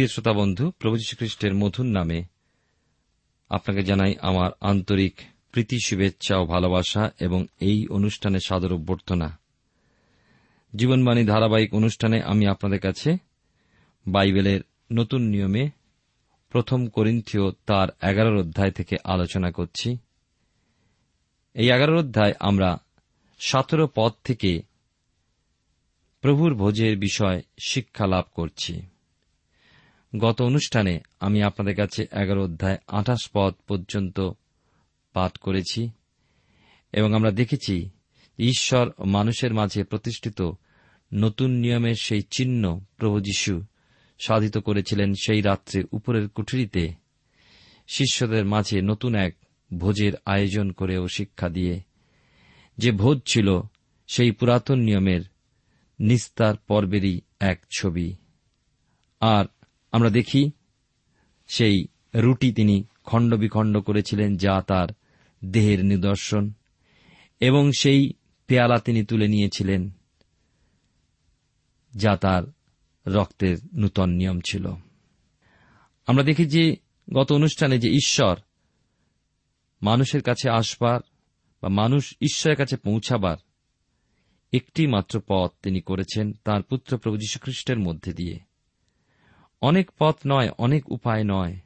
প্রিয় 0.00 0.12
শ্রোতা 0.12 0.32
বন্ধু, 0.32 0.70
প্রভু 0.70 0.96
খ্রিস্টের 1.18 1.54
মধুর 1.54 1.86
নামে 1.86 2.24
আপনাকে 3.48 3.82
জানাই 3.82 4.14
আমার 4.20 4.50
আন্তরিক 4.60 5.14
প্রীতি, 5.52 5.78
শুভেচ্ছা 5.84 6.38
ও 6.38 6.46
ভালোবাসা 6.46 7.10
এবং 7.20 7.46
এই 7.60 7.86
অনুষ্ঠানে 7.86 8.38
সাদর 8.40 8.72
অভ্যর্থনা। 8.72 9.38
জীবনবাণী 10.76 11.24
ধারাবাহিক 11.24 11.74
অনুষ্ঠানে 11.74 12.22
আমি 12.22 12.46
আপনাদের 12.46 12.80
কাছে 12.80 13.16
বাইবেলের 14.06 14.60
নতুন 14.92 15.22
নিয়মে 15.22 15.70
প্রথম 16.50 16.86
করিন্থীয় 16.86 17.50
তার 17.50 17.88
এগারোর 18.02 18.36
অধ্যায় 18.36 18.70
থেকে 18.70 18.96
আলোচনা 19.04 19.50
করছি। 19.50 19.98
এই 21.54 21.70
এগারোর 21.70 21.96
অধ্যায় 21.96 22.32
আমরা 22.40 22.78
সতেরো 23.38 23.88
পদ 23.94 24.12
থেকে 24.24 24.62
প্রভুর 26.20 26.54
ভোজের 26.54 26.98
বিষয় 26.98 27.42
শিক্ষা 27.58 28.06
লাভ 28.06 28.24
করছি। 28.34 28.89
গত 30.16 30.42
অনুষ্ঠানে 30.42 31.00
আমি 31.20 31.42
আপনাদের 31.42 31.76
কাছে 31.76 32.02
এগারো 32.02 32.44
অধ্যায় 32.44 32.78
আঠাশ 32.86 33.30
পদ 33.34 33.54
পর্যন্ত 33.68 34.30
পাঠ 35.12 35.36
করেছি 35.36 35.90
এবং 36.92 37.14
আমরা 37.14 37.30
দেখেছি 37.30 37.90
ঈশ্বর 38.38 39.06
মানুষের 39.06 39.54
মাঝে 39.54 39.84
প্রতিষ্ঠিত 39.84 40.50
নতুন 41.14 41.50
নিয়মের 41.50 41.94
সেই 41.94 42.22
চিহ্ন 42.30 42.80
প্রভু 42.96 43.20
যীশু 43.20 43.64
সাধিত 44.18 44.58
করেছিলেন 44.58 45.14
সেই 45.14 45.40
রাত্রে 45.40 45.84
উপরের 45.92 46.28
কুঠুরিতে। 46.28 46.92
শিষ্যদের 47.88 48.44
মাঝে 48.44 48.82
নতুন 48.82 49.14
এক 49.14 49.36
ভোজের 49.78 50.12
আয়োজন 50.26 50.70
করেও 50.70 51.08
শিক্ষা 51.08 51.48
দিয়ে। 51.48 51.80
যে 52.78 52.92
ভোজ 52.92 53.20
ছিল 53.26 53.60
সেই 54.06 54.30
পুরাতন 54.30 54.78
নিয়মের 54.78 55.20
নিস্তার 56.00 56.56
পর্বেরই 56.56 57.20
এক 57.40 57.66
ছবি। 57.78 58.16
আর 59.20 59.44
আমরা 59.92 60.10
দেখি 60.10 60.50
সেই 61.46 61.86
রুটি 62.14 62.52
তিনি 62.52 62.84
খণ্ড 63.04 63.34
বিখণ্ড 63.34 63.78
করেছিলেন 63.78 64.36
যা 64.36 64.62
তার 64.66 64.88
দেহের 65.44 65.84
নিদর্শন 65.84 66.52
এবং 67.40 67.72
সেই 67.78 68.12
পেয়ালা 68.46 68.78
তিনি 68.78 69.04
তুলে 69.04 69.28
নিয়েছিলেন 69.28 69.90
যা 71.96 72.16
তার 72.16 72.42
রক্তের 73.06 73.56
নূতন 73.74 74.10
নিয়ম 74.10 74.40
ছিল। 74.40 74.72
আমরা 76.06 76.24
দেখি 76.24 76.46
যে 76.46 76.76
গত 77.14 77.32
অনুষ্ঠানে 77.32 77.78
যে 77.78 77.90
ঈশ্বর 77.90 78.36
মানুষের 79.82 80.22
কাছে 80.22 80.50
আসবার 80.50 81.00
বা 81.62 81.68
মানুষ 81.68 82.14
ঈশ্বরের 82.20 82.56
কাছে 82.56 82.76
পৌঁছাবার 82.76 83.36
একটি 84.52 84.86
মাত্র 84.86 85.20
পথ 85.28 85.52
তিনি 85.62 85.80
করেছেন 85.80 86.32
তার 86.32 86.62
পুত্র 86.62 86.98
প্রভু 86.98 87.16
যীশুখ্রিস্টের 87.16 87.78
মধ্যে 87.78 88.12
দিয়ে। 88.12 88.49
অনেক 89.60 89.90
পথ 89.98 90.16
নয়, 90.26 90.48
অনেক 90.58 90.92
উপায় 90.92 91.24
নয়, 91.24 91.56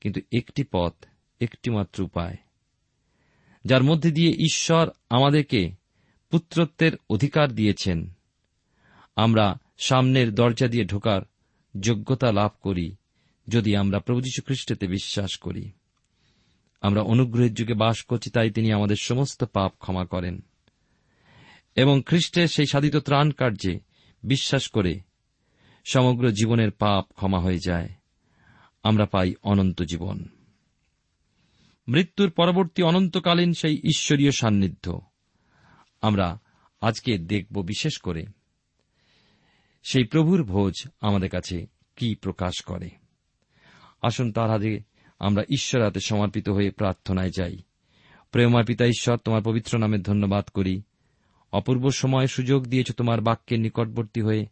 কিন্তু 0.00 0.20
একটি 0.32 0.64
পথ 0.72 0.94
একটি 1.40 1.70
মাত্র 1.70 2.02
উপায়, 2.02 2.36
যার 3.64 3.82
মধ্যে 3.82 4.10
দিয়ে 4.10 4.30
ঈশ্বর 4.30 4.90
আমাদেরকে 5.10 5.72
পুত্রত্বের 6.30 6.92
অধিকার 7.10 7.52
দিয়েছেন। 7.52 8.12
আমরা 9.16 9.58
সামনের 9.78 10.34
দরজা 10.34 10.68
দিয়ে 10.68 10.84
ঢোকার 10.84 11.22
যোগ্যতা 11.80 12.32
লাভ 12.32 12.50
করি, 12.62 12.96
যদি 13.48 13.76
আমরা 13.76 13.98
প্রভু 13.98 14.20
খ্রিস্টেতে 14.20 14.86
বিশ্বাস 14.86 15.36
করি। 15.36 15.70
আমরা 16.80 17.02
অনুগ্রহের 17.02 17.54
যুগে 17.54 17.74
বাস 17.74 18.02
করছি, 18.02 18.30
তাই 18.30 18.50
তিনি 18.50 18.72
আমাদের 18.72 18.96
সমস্ত 19.02 19.44
পাপ 19.44 19.72
ক্ষমা 19.78 20.04
করেন 20.04 20.40
এবং 21.74 22.02
খ্রিস্টের 22.06 22.48
সেই 22.48 22.66
সাধিত 22.66 22.96
ত্রাণ 22.96 23.30
কার্যে 23.30 23.78
বিশ্বাস 24.22 24.68
করে 24.68 25.00
সমগ্র 25.84 26.30
জীবনের 26.30 26.70
পাপ 26.70 27.12
ক্ষমা 27.12 27.40
হয়ে 27.40 27.58
যায়। 27.66 27.88
আমরা 28.82 29.06
পাই 29.06 29.34
অনন্ত 29.42 29.82
জীবন। 29.82 30.28
মৃত্যুর 31.88 32.30
পরবর্তী 32.30 32.82
অনন্তকালীন 32.82 33.52
সেই 33.52 33.74
ঈশ্বরীয় 33.74 34.30
সান্নিধ্য। 34.30 35.00
আমরা 36.02 36.40
আজকে 36.80 37.18
দেখব 37.18 37.62
বিশেষ 37.62 37.98
করে 37.98 38.26
সেই 39.82 40.04
প্রভুর 40.04 40.44
ভোজ 40.44 40.72
আমাদের 41.00 41.30
কাছে 41.30 41.66
কি 41.96 42.14
প্রকাশ 42.14 42.62
করে। 42.62 42.90
আসুন 44.02 44.32
তার 44.32 44.50
হাতে 44.50 44.80
আমরা 45.18 45.42
ঈশ্বর 45.42 45.84
হাতে 45.84 46.00
সমর্পিত 46.00 46.48
হয়ে 46.48 46.70
প্রার্থনায় 46.70 47.30
যাই। 47.30 47.56
প্রেমা 48.30 48.62
পিতা 48.62 48.86
ঈশ্বর, 48.86 49.16
তোমার 49.16 49.42
পবিত্র 49.42 49.78
নামে 49.78 49.98
ধন্যবাদ 49.98 50.44
করি। 50.44 50.82
অপূর্ব 51.52 51.90
সময় 51.90 52.26
সুযোগ 52.26 52.66
দিয়েছ 52.66 52.92
তোমার 52.92 53.20
বাক্যের 53.20 53.60
নিকটবর্তী 53.60 54.20
হয়ে। 54.20 54.46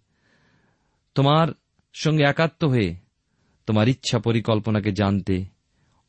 তোমার 1.21 1.49
সঙ্গে 1.95 2.25
একাত্ম 2.25 2.69
হয়ে 2.69 2.95
তোমার 3.67 3.89
ইচ্ছা 3.89 4.19
পরিকল্পনাকে 4.19 4.93
জানতে 4.93 5.45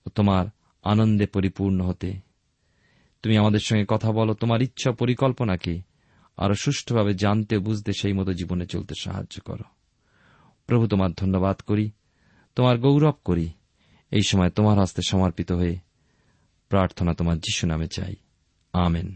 ও 0.05 0.09
তোমার 0.09 0.45
আনন্দে 0.83 1.25
পরিপূর্ণ 1.25 1.81
হতে। 1.81 2.13
তুমি 3.23 3.37
আমাদের 3.37 3.59
সঙ্গে 3.59 3.85
কথা 3.87 4.11
বলো, 4.11 4.33
তোমার 4.33 4.61
ইচ্ছা 4.61 4.91
পরিকল্পনাকে 4.91 5.81
আরও 6.37 6.53
সুষ্ঠুভাবে 6.53 7.13
জানতে 7.13 7.59
বুঝতে 7.59 7.91
সেই 7.93 8.13
মতো 8.13 8.33
জীবনে 8.33 8.65
চলতে 8.65 8.93
সাহায্য 9.01 9.41
করো। 9.45 9.63
প্রভু, 10.67 10.87
তোমার 10.87 11.11
ধন্যবাদ 11.11 11.61
করি, 11.61 11.91
তোমার 12.55 12.77
গৌরব 12.77 13.15
করি, 13.25 13.49
এই 14.11 14.21
সময় 14.27 14.49
তোমার 14.49 14.79
হস্তে 14.79 15.01
সমর্পিত 15.07 15.51
হয়ে 15.51 15.77
প্রার্থনা 16.69 17.13
তোমার 17.13 17.37
যিশু 17.37 17.67
নামে 17.67 17.87
চাই। 17.87 18.15
আমেন। 18.73 19.15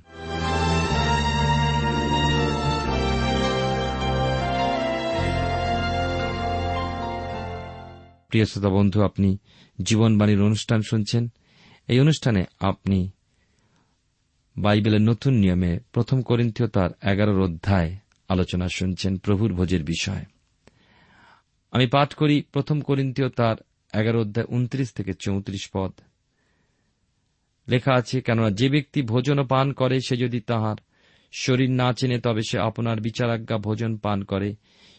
প্রিয় 8.36 8.46
শ্রোতা 8.46 8.70
বন্ধু, 8.70 9.02
আপনি 9.02 9.38
জীবনবাণীর 9.82 10.42
অনুষ্ঠান 10.42 10.82
শুনছেন। 10.82 11.32
এই 11.88 12.00
অনুষ্ঠানে 12.00 12.46
আপনি 12.60 13.12
বাইবেলের 14.58 15.02
নতুন 15.02 15.34
নিয়মে 15.34 15.80
প্রথম 15.92 16.22
করিন্থীয় 16.22 16.70
তার 16.70 16.90
এগারোর 17.10 17.42
অধ্যায় 17.42 17.96
আলোচনা 18.30 18.68
শুনছেন 18.68 19.18
প্রভুর 19.18 19.54
ভোজের 19.54 19.84
বিষয়। 19.84 20.26
আমি 21.72 21.88
পাঠ 21.88 22.14
করি 22.14 22.42
প্রথম 22.42 22.82
করিন্থীয় 22.82 23.30
তার 23.30 23.56
এগারো 23.94 24.22
অধ্যায় 24.22 24.48
উনত্রিশ 24.50 24.92
থেকে 24.92 25.14
চৌত্রিশ 25.14 25.70
পদ। 25.74 25.92
লেখা 27.68 27.94
আছে, 27.94 28.22
কেননা 28.22 28.50
যে 28.50 28.70
ব্যক্তি 28.70 29.02
ভোজন 29.02 29.48
পান 29.48 29.74
করে, 29.74 30.00
সে 30.08 30.18
যদি 30.18 30.40
তাহার 30.40 30.76
শরীর 31.31 31.72
না 31.72 31.94
চেনে 31.94 32.19
তবে 32.19 32.42
সে 32.50 32.60
আপনার 32.60 33.01
বিচারাজ্ঞা 33.01 33.57
ভোজন 33.57 33.98
পান 33.98 34.24
করে। 34.24 34.56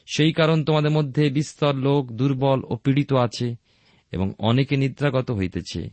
সেই 0.07 0.33
কারণ 0.33 0.65
তোমাদের 0.65 0.91
মধ্যে 0.91 1.31
বিস্তর 1.31 1.75
লোক, 1.75 2.13
দুর্বল 2.13 2.63
ও 2.69 2.77
পীড়িত 2.77 3.13
আছে 3.13 3.57
এবং 4.13 4.33
অনেকে 4.39 4.77
নিদ্রাগত 4.77 5.31
হইতেছে। 5.31 5.91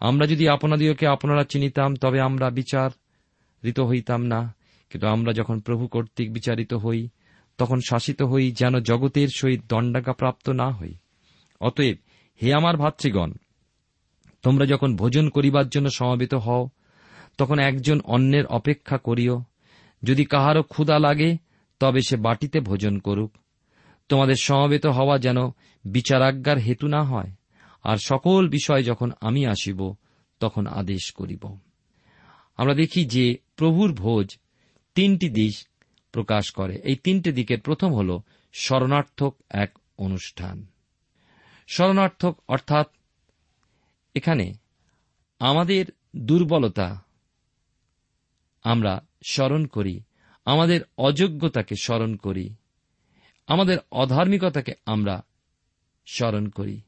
আমরা 0.00 0.26
যদি 0.26 0.48
আপনাদিওকে 0.48 1.06
আপনারা 1.06 1.44
চিনিতাম, 1.44 1.96
তবে 1.96 2.20
আমরা 2.20 2.50
বিচারিত 2.50 3.80
হইতাম 3.80 4.22
না। 4.26 4.54
কিন্তু 4.90 5.06
আমরা 5.06 5.32
যখন 5.32 5.60
প্রভু 5.60 5.86
কর্তৃক 5.86 6.32
বিচারিত 6.32 6.74
হই, 6.74 7.08
তখন 7.58 7.80
শাসিত 7.88 8.22
হই 8.22 8.52
যেন 8.52 8.78
জগতের 8.80 9.28
সহিত 9.34 9.60
দণ্ডাজ্ঞা 9.68 10.12
প্রাপ্ত 10.12 10.48
না 10.48 10.70
হই। 10.70 10.94
অতএব 11.60 11.96
হে 12.42 12.54
আমার 12.54 12.76
ভাতৃগণ, 12.76 13.32
তোমরা 14.42 14.66
যখন 14.66 14.96
ভোজন 14.96 15.28
করিবার 15.28 15.68
জন্য 15.68 15.90
সমবেত 15.90 16.34
হও, 16.34 16.68
তখন 17.38 17.58
একজন 17.58 18.00
অন্যের 18.00 18.46
অপেক্ষা 18.46 18.98
করিও। 18.98 19.42
যদি 20.02 20.24
কাহারও 20.24 20.62
ক্ষুধা 20.62 20.98
লাগে, 20.98 21.36
তবে 21.78 22.00
সে 22.08 22.16
বাটিতে 22.16 22.60
ভোজন 22.60 22.98
করুক। 22.98 23.32
তোমাদের 24.08 24.34
সমবেত 24.40 24.86
হওয়া 24.86 25.18
যেন 25.18 25.36
বিচারাজ্ঞার 25.84 26.58
হেতু 26.58 26.88
না 26.88 27.02
হয়, 27.02 27.30
আর 27.82 27.96
সকল 27.96 28.48
বিষয় 28.48 28.82
যখন 28.82 29.10
আমি 29.20 29.46
আসিব, 29.46 29.94
তখন 30.40 30.66
আদেশ 30.66 31.12
করিব। 31.12 31.58
আমরা 32.56 32.74
দেখি 32.74 33.04
যে 33.04 33.36
প্রভুর 33.56 33.94
ভোজ 33.94 34.38
তিনটি 34.94 35.28
দিক 35.28 35.54
প্রকাশ 36.12 36.50
করে। 36.50 36.74
এই 36.84 36.96
তিনটি 36.96 37.32
দিকের 37.32 37.60
প্রথম 37.60 37.94
হল 37.94 38.18
শরণার্থক 38.52 39.34
এক 39.50 39.78
অনুষ্ঠান। 39.98 40.66
শরণার্থক 41.66 42.38
অর্থাৎ 42.48 42.86
এখানে 44.14 44.54
আমাদের 45.38 45.84
দুর্বলতা 46.16 47.04
আমরা 48.62 49.07
স্মরণ 49.26 49.66
করি। 49.66 50.00
আমাদের 50.44 50.80
অযোগ্যতাকে 50.98 51.74
স্মরণ 51.82 52.16
করি। 52.16 52.54
আমাদের 53.46 53.78
অধার্মিকতাকে 53.92 54.72
আমরা 54.86 55.22
স্মরণ 56.06 56.48
করি। 56.48 56.80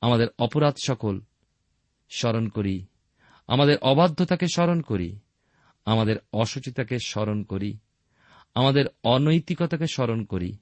আমাদের 0.00 0.28
অপরাধ 0.38 0.74
সকল 0.84 1.20
স্মরণ 2.10 2.48
করি। 2.48 2.86
আমাদের 3.46 3.78
অবাধ্যতাকে 3.78 4.46
স্মরণ 4.54 4.80
করি। 4.80 5.18
আমাদের 5.84 6.16
অসুচিতাকে 6.32 6.98
স্মরণ 6.98 7.42
করি। 7.42 7.78
আমাদের 8.54 8.84
অনৈতিকতাকে 9.04 9.86
স্মরণ 9.86 10.24
করি। 10.24 10.56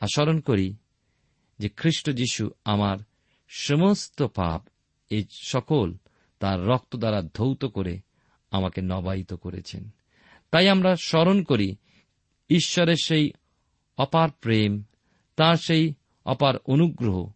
আর 0.00 0.06
স্মরণ 0.14 0.40
করি 0.40 0.76
যে 1.58 1.68
খ্রিস্ট 1.68 2.10
যীশু 2.10 2.50
আমার 2.64 2.98
সমস্ত 3.48 4.22
পাপ, 4.22 4.68
এই 5.10 5.24
সকল 5.30 5.94
তার 6.38 6.66
রক্ত 6.66 6.96
দ্বারা 6.96 7.22
ধৌত 7.22 7.64
করে 7.64 8.00
আমাকে 8.50 8.80
নবায়িত 8.82 9.34
করেছেন। 9.34 9.90
তাই 10.56 10.68
আমরা 10.68 10.96
স্মরণ 10.96 11.42
করি, 11.42 11.76
ঈশ্বরের 12.50 12.96
সেই 13.02 13.32
অপার 13.96 14.30
প্রেম, 14.30 14.82
তার 15.36 15.56
সেই 15.56 15.94
অপার 16.24 16.54
অনুগ্রহ, 16.56 17.30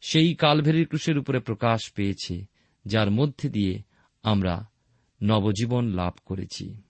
সেই 0.00 0.34
কালভেরির 0.34 0.86
ক্রুশের 0.86 1.18
উপরে 1.18 1.38
প্রকাশ 1.38 1.92
পেয়েছে, 1.92 2.44
যার 2.84 3.10
মধ্যে 3.10 3.48
দিয়ে 3.48 3.82
আমরা 4.22 4.68
নবজীবন 5.22 5.88
লাভ 5.88 6.12
করেছি। 6.24 6.82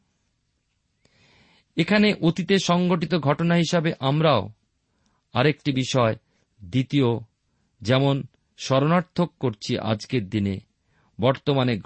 এখানে 1.76 2.14
অতীতে 2.14 2.58
সংগঠিত 2.58 3.14
ঘটনা 3.14 3.55
হিসাবে 3.55 3.93
আমরাও 4.00 4.49
আরেকটি 5.32 5.72
বিষয়, 5.72 6.16
দ্বিতীয়, 6.64 7.19
যেমন 7.81 8.22
শরণার্থক 8.56 9.32
করছি 9.40 9.78
আজকের 9.78 10.28
দিনে, 10.28 10.61
বর্তমানে 11.20 11.78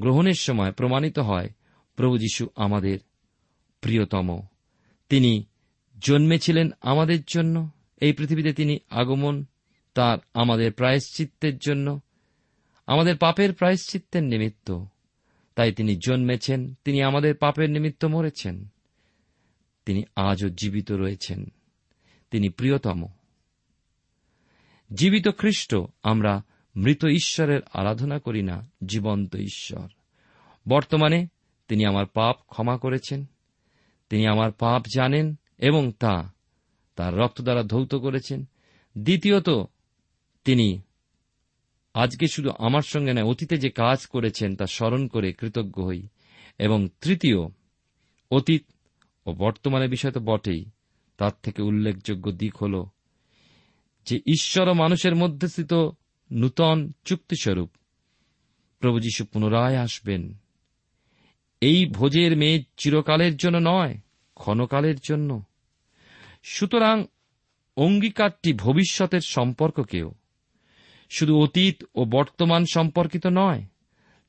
গ্রহণের 0.00 0.38
সময় 0.38 0.72
প্রমাণিত 0.72 1.18
হয় 1.18 1.48
প্রভু 1.96 2.18
যীশু 2.18 2.48
আমাদের 2.56 2.98
প্রিয়তম। 3.80 4.42
তিনি 5.08 5.44
জন্মেছিলেন 6.00 6.70
আমাদের 6.80 7.22
জন্য। 7.26 7.70
এই 8.00 8.12
পৃথিবীতে 8.12 8.52
তিনি 8.52 8.78
আগমন 8.90 9.44
তার 9.94 10.18
আমাদের 10.34 10.72
প্রায়শ্চিত্তের 10.72 11.58
জন্য, 11.58 12.00
আমাদের 12.86 13.16
পাপের 13.16 13.52
প্রায়শ্চিত্তের 13.52 14.22
নিমিত্ত। 14.22 14.84
তাই 15.54 15.72
তিনি 15.72 15.96
জন্মেছেন, 16.06 16.74
তিনি 16.84 17.02
আমাদের 17.02 17.34
পাপের 17.34 17.70
নিমিত্ত 17.70 18.04
মরেছেন। 18.04 18.68
তিনি 19.86 20.02
আজও 20.16 20.48
জীবিত 20.48 20.92
রয়েছেন। 20.92 21.52
তিনি 22.30 22.48
প্রিয়তম। 22.48 23.08
জীবিত 24.94 25.28
খ্রিস্ট 25.28 25.76
আমরা 26.02 26.42
মৃত 26.76 27.04
ঈশ্বরের 27.04 27.60
আরাধনা 27.72 28.18
করি 28.18 28.42
না, 28.42 28.70
জীবন্ত 28.86 29.36
ঈশ্বর। 29.36 29.88
বর্তমানে 30.68 31.26
তিনি 31.68 31.84
আমার 31.84 32.06
পাপ 32.06 32.36
ক্ষমা 32.46 32.78
করেছেন, 32.78 33.26
তিনি 34.08 34.26
আমার 34.26 34.52
পাপ 34.52 34.82
জানেন 34.94 35.38
এবং 35.58 35.92
তা 35.92 36.32
তার 36.96 37.16
রক্ত 37.16 37.42
দ্বারা 37.42 37.62
ধৌত 37.62 37.94
করেছেন। 37.94 38.44
দ্বিতীয়ত, 38.98 39.50
তিনি 40.44 40.80
আজকে 41.94 42.26
শুধু 42.26 42.50
আমার 42.58 42.82
সঙ্গে 42.82 43.12
নয়, 43.12 43.22
অতীতে 43.22 43.56
যে 43.56 43.70
কাজ 43.70 44.06
করেছেন 44.06 44.56
তা 44.56 44.66
স্মরণ 44.66 45.06
করে 45.06 45.32
কৃতজ্ঞ 45.32 45.82
হই। 45.82 46.08
এবং 46.58 46.88
তৃতীয়, 47.00 47.48
অতীত 48.30 48.64
ও 49.26 49.32
বর্তমানে 49.32 49.88
বিষয় 49.88 50.10
তো 50.10 50.20
বটেই, 50.20 50.64
তার 51.16 51.30
থেকে 51.42 51.62
উল্লেখযোগ্য 51.62 52.32
দিক 52.32 52.56
হল 52.56 52.84
যে 54.04 54.16
ঈশ্বর 54.16 54.68
ও 54.68 54.74
মানুষের 54.74 55.16
মধ্যে 55.16 55.48
স্থিত 55.48 55.90
নূতন 56.32 56.92
চুক্তিস্বরূপ 57.04 57.70
প্রভু 58.78 59.00
যীশু 59.00 59.24
পুনরায় 59.24 59.76
আসবেন। 59.76 60.41
এই 61.62 61.86
ভোজের 61.86 62.36
মেয়ে 62.36 62.64
চিরকালের 62.76 63.36
জন্য 63.36 63.58
নয়, 63.70 63.94
ক্ষণকালের 64.34 64.98
জন্য। 65.02 65.42
সুতরাং 66.42 67.04
অঙ্গীকারটি 67.76 68.52
ভবিষ্যতের 68.52 69.20
সম্পর্ককেও, 69.20 70.14
শুধু 71.10 71.38
অতীত 71.38 71.84
ও 71.94 72.04
বর্তমান 72.04 72.64
সম্পর্কিত 72.72 73.26
নয়, 73.26 73.62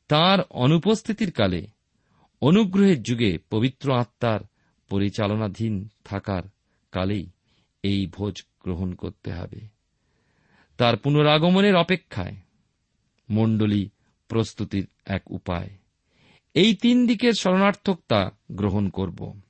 তার 0.08 0.40
অনুপস্থিতির 0.50 1.32
কালে, 1.32 1.68
অনুগ্রহের 2.42 3.04
যুগে 3.04 3.38
পবিত্র 3.50 3.94
আত্মার 3.94 4.40
পরিচালনাধীন 4.90 5.90
থাকার 6.04 6.44
কালেই 6.92 7.26
এই 7.84 8.08
ভোজ 8.08 8.44
গ্রহণ 8.64 8.94
করতে 8.94 9.34
হবে। 9.34 9.60
তার 10.78 10.98
পুনরাগমনের 10.98 11.76
অপেক্ষায় 11.76 12.36
মণ্ডলী 13.30 13.90
প্রস্তুতির 14.28 14.88
এক 15.06 15.32
উপায়। 15.32 15.70
এই 16.54 16.76
তিন 16.76 17.08
দিকের 17.08 17.34
শরণার্থকতা 17.34 18.32
গ্রহণ 18.52 18.90
করব। 18.90 19.42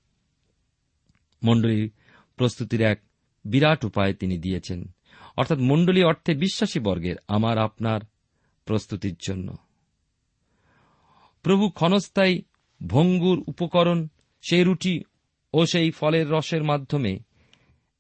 মণ্ডলীর 1.44 1.92
প্রস্তুতির 2.36 2.82
এক 2.82 3.02
বিরাট 3.46 3.86
উপায় 3.86 4.14
তিনি 4.14 4.38
দিয়েছেন। 4.38 4.96
অর্থাৎ 5.38 5.58
মণ্ডলী 5.58 6.04
অর্থে 6.04 6.34
বিশ্বাসী 6.34 6.80
বর্গের 6.80 7.16
আমার 7.28 7.58
আপনার 7.58 8.00
প্রস্তুতির 8.66 9.16
জন্য। 9.28 9.58
প্রভু 11.44 11.70
ক্ষণস্থায়ী 11.70 12.42
ভঙ্গুর 12.88 13.44
উপকরণ, 13.48 14.08
সেই 14.42 14.64
রুটি 14.64 15.04
ও 15.54 15.66
সেই 15.66 15.92
ফলের 15.92 16.30
রসের 16.30 16.64
মাধ্যমে 16.64 17.20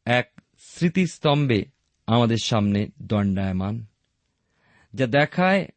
এক 0.05 0.41
স্মৃতিস্তম্ভে 0.60 1.65
আমাদের 2.07 2.38
সামনে 2.43 2.88
দণ্ডায়মান, 3.01 3.86
যা 4.93 5.07
দেখায় 5.07 5.67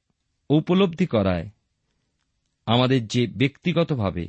উপলব্ধি 0.48 1.06
করায় 1.06 1.50
আমাদের 2.66 3.06
যে 3.06 3.26
ব্যক্তিগতভাবে 3.26 4.28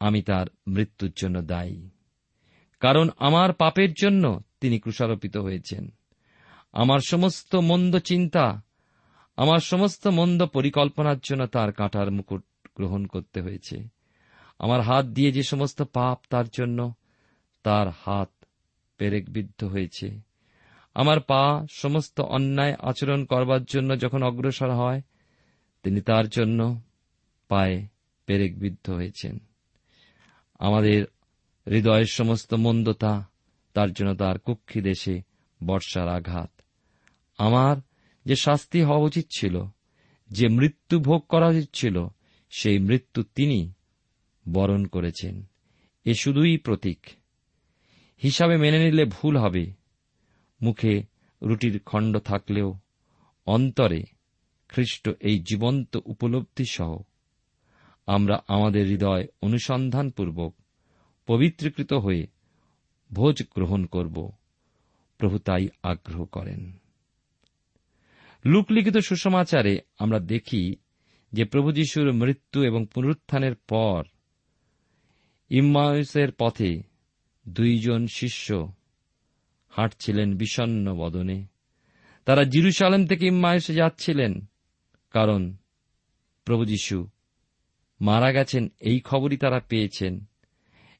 আমি 0.00 0.22
তার 0.22 0.46
মৃত্যুর 0.68 1.12
জন্য 1.16 1.42
দায়ী। 1.42 1.88
কারণ 2.80 3.08
আমার 3.18 3.52
পাপের 3.52 3.92
জন্য 3.92 4.40
তিনি 4.60 4.78
ক্রুষারোপিত 4.78 5.36
হয়েছেন। 5.36 5.88
আমার 6.72 6.98
সমস্ত 7.08 7.56
মন্দ 7.56 7.96
চিন্তা, 7.96 8.62
আমার 9.36 9.58
সমস্ত 9.58 10.06
মন্দ 10.06 10.46
পরিকল্পনার 10.46 11.18
জন্য 11.18 11.46
তার 11.46 11.72
কাঁটার 11.72 12.10
মুকুট 12.10 12.44
গ্রহণ 12.76 13.06
করতে 13.06 13.40
হয়েছে। 13.40 13.88
আমার 14.58 14.80
হাত 14.80 15.06
দিয়ে 15.06 15.32
যে 15.32 15.42
সমস্ত 15.42 15.82
পাপ 15.82 16.18
তার 16.30 16.44
জন্য 16.48 16.94
তার 17.62 17.88
হাত 17.88 18.30
পেরেকবিদ্ধ 18.98 19.64
হয়েছে। 19.64 20.20
আমার 20.94 21.20
পা 21.20 21.66
সমস্ত 21.70 22.20
অন্যায় 22.20 22.74
আচরণ 22.78 23.24
করবার 23.24 23.64
জন্য 23.64 23.98
যখন 23.98 24.22
অগ্রসর 24.22 24.70
হয়, 24.70 25.02
তিনি 25.82 26.00
তার 26.00 26.28
জন্য 26.28 26.80
পায়ে 27.48 27.86
পেরেকবিদ্ধ 28.26 28.90
হয়েছেন। 28.90 29.38
আমাদের 30.58 31.04
হৃদয়ের 31.66 32.06
সমস্ত 32.06 32.54
মন্দতা 32.54 33.28
তার 33.74 33.92
জন্য 33.92 34.14
তার 34.14 34.38
কুক্ষি 34.38 34.80
দেশে 34.80 35.22
বর্ষার 35.64 36.08
আঘাত। 36.08 36.50
আমার 37.38 37.76
যে 38.24 38.36
শাস্তি 38.36 38.82
হওয়া 38.82 38.98
উচিত 38.98 39.26
ছিল, 39.36 39.64
যে 40.30 40.48
মৃত্যু 40.48 41.00
ভোগ 41.00 41.22
করা 41.28 41.46
উচিত 41.46 41.70
ছিল, 41.72 42.06
সেই 42.50 42.78
মৃত্যু 42.78 43.22
তিনি 43.34 43.72
বরণ 44.52 44.84
করেছেন। 44.84 45.44
এ 46.04 46.14
শুধুই 46.14 46.56
প্রতীক। 46.58 47.06
হিসাবে 48.22 48.56
মেনে 48.56 48.84
নিলে 48.84 49.04
ভুল 49.04 49.36
হবে। 49.36 49.72
মুখে 50.62 51.02
রুটির 51.42 51.80
খণ্ড 51.86 52.18
থাকলেও 52.18 52.74
অন্তরে 53.46 54.02
খ্রিস্ট 54.68 55.08
এই 55.20 55.40
জীবন্ত 55.40 55.98
উপলব্ধি 56.04 56.64
সহ 56.70 57.02
আমরা 58.06 58.42
আমাদের 58.48 58.86
হৃদয় 58.86 59.26
অনুসন্ধানপূর্বক 59.42 60.54
পবিত্রীকৃত 61.26 61.92
হয়ে 61.92 62.26
ভোজ 63.12 63.42
গ্রহণ 63.54 63.86
করব। 63.86 64.32
প্রভু 65.18 65.38
তাই 65.38 65.68
আগ্রহ 65.82 66.24
করেন। 66.24 66.72
লুকলিখিত 68.44 68.96
সুসমাচারে 68.98 69.80
আমরা 69.98 70.18
দেখি 70.18 70.76
যে 71.32 71.44
প্রভু 71.44 71.72
যিশুর 71.72 72.12
মৃত্যু 72.12 72.62
এবং 72.62 72.86
পুনরুত্থানের 72.94 73.54
পর 73.54 74.04
ইম্মাউসের 75.50 76.28
পথে 76.32 76.82
দুইজন 77.48 78.06
শিষ্য 78.06 78.72
হাঁটছিলেন 79.68 80.36
বিষণ্ন 80.36 80.94
বদনে। 80.94 81.46
তারা 82.24 82.44
জিরুসালেম 82.44 83.06
থেকে 83.06 83.26
ইম্মাউসে 83.26 83.74
যাচ্ছিলেন, 83.74 84.46
কারণ 85.10 85.56
প্রভু 86.44 86.64
যিশু 86.64 87.08
মারা 88.00 88.32
গেছেন, 88.32 88.68
এই 88.80 89.00
খবরই 89.00 89.36
তারা 89.36 89.60
পেয়েছেন। 89.60 90.24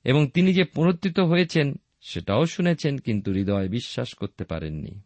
এবং 0.04 0.28
তিনি 0.28 0.54
যে 0.54 0.64
পুনরুত্থিত 0.64 1.20
হয়েছেন, 1.20 1.74
সেটাও 2.00 2.46
শুনেছেন, 2.46 2.98
কিন্তু 2.98 3.32
হৃদয় 3.32 3.68
বিশ্বাস 3.68 4.14
করতে 4.14 4.44
পারেননি। 4.44 5.00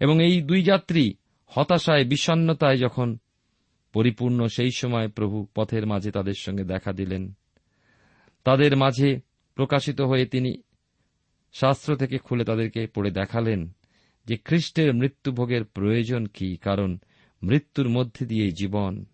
এবং 0.00 0.24
এই 0.24 0.42
দুই 0.42 0.62
যাত্রী 0.62 1.14
হতাশায় 1.46 2.04
বিষণ্নতায় 2.04 2.76
যখন 2.76 3.18
পরিপূর্ণ, 3.92 4.46
সেই 4.46 4.70
সময় 4.70 5.08
প্রভু 5.08 5.46
পথের 5.54 5.86
মাঝে 5.86 6.10
তাদের 6.10 6.34
সঙ্গে 6.34 6.64
দেখা 6.64 6.92
দিলেন। 6.92 7.32
তাদের 8.44 8.76
মাঝে 8.76 9.20
প্রকাশিত 9.54 10.00
হয়ে 10.00 10.26
তিনি 10.26 10.62
শাস্ত্র 11.52 11.96
থেকে 11.96 12.18
খুলে 12.18 12.44
তাদেরকে 12.44 12.86
পড়ে 12.86 13.10
দেখালেন 13.10 13.70
যে 14.26 14.36
খ্রিস্টের 14.36 14.94
মৃত্যুভোগের 14.94 15.64
প্রয়োজন 15.64 16.26
কি, 16.26 16.56
কারণ 16.56 16.98
মৃত্যুর 17.42 17.88
মধ্যে 17.88 18.26
দিয়ে 18.26 18.50
জীবন। 18.50 19.04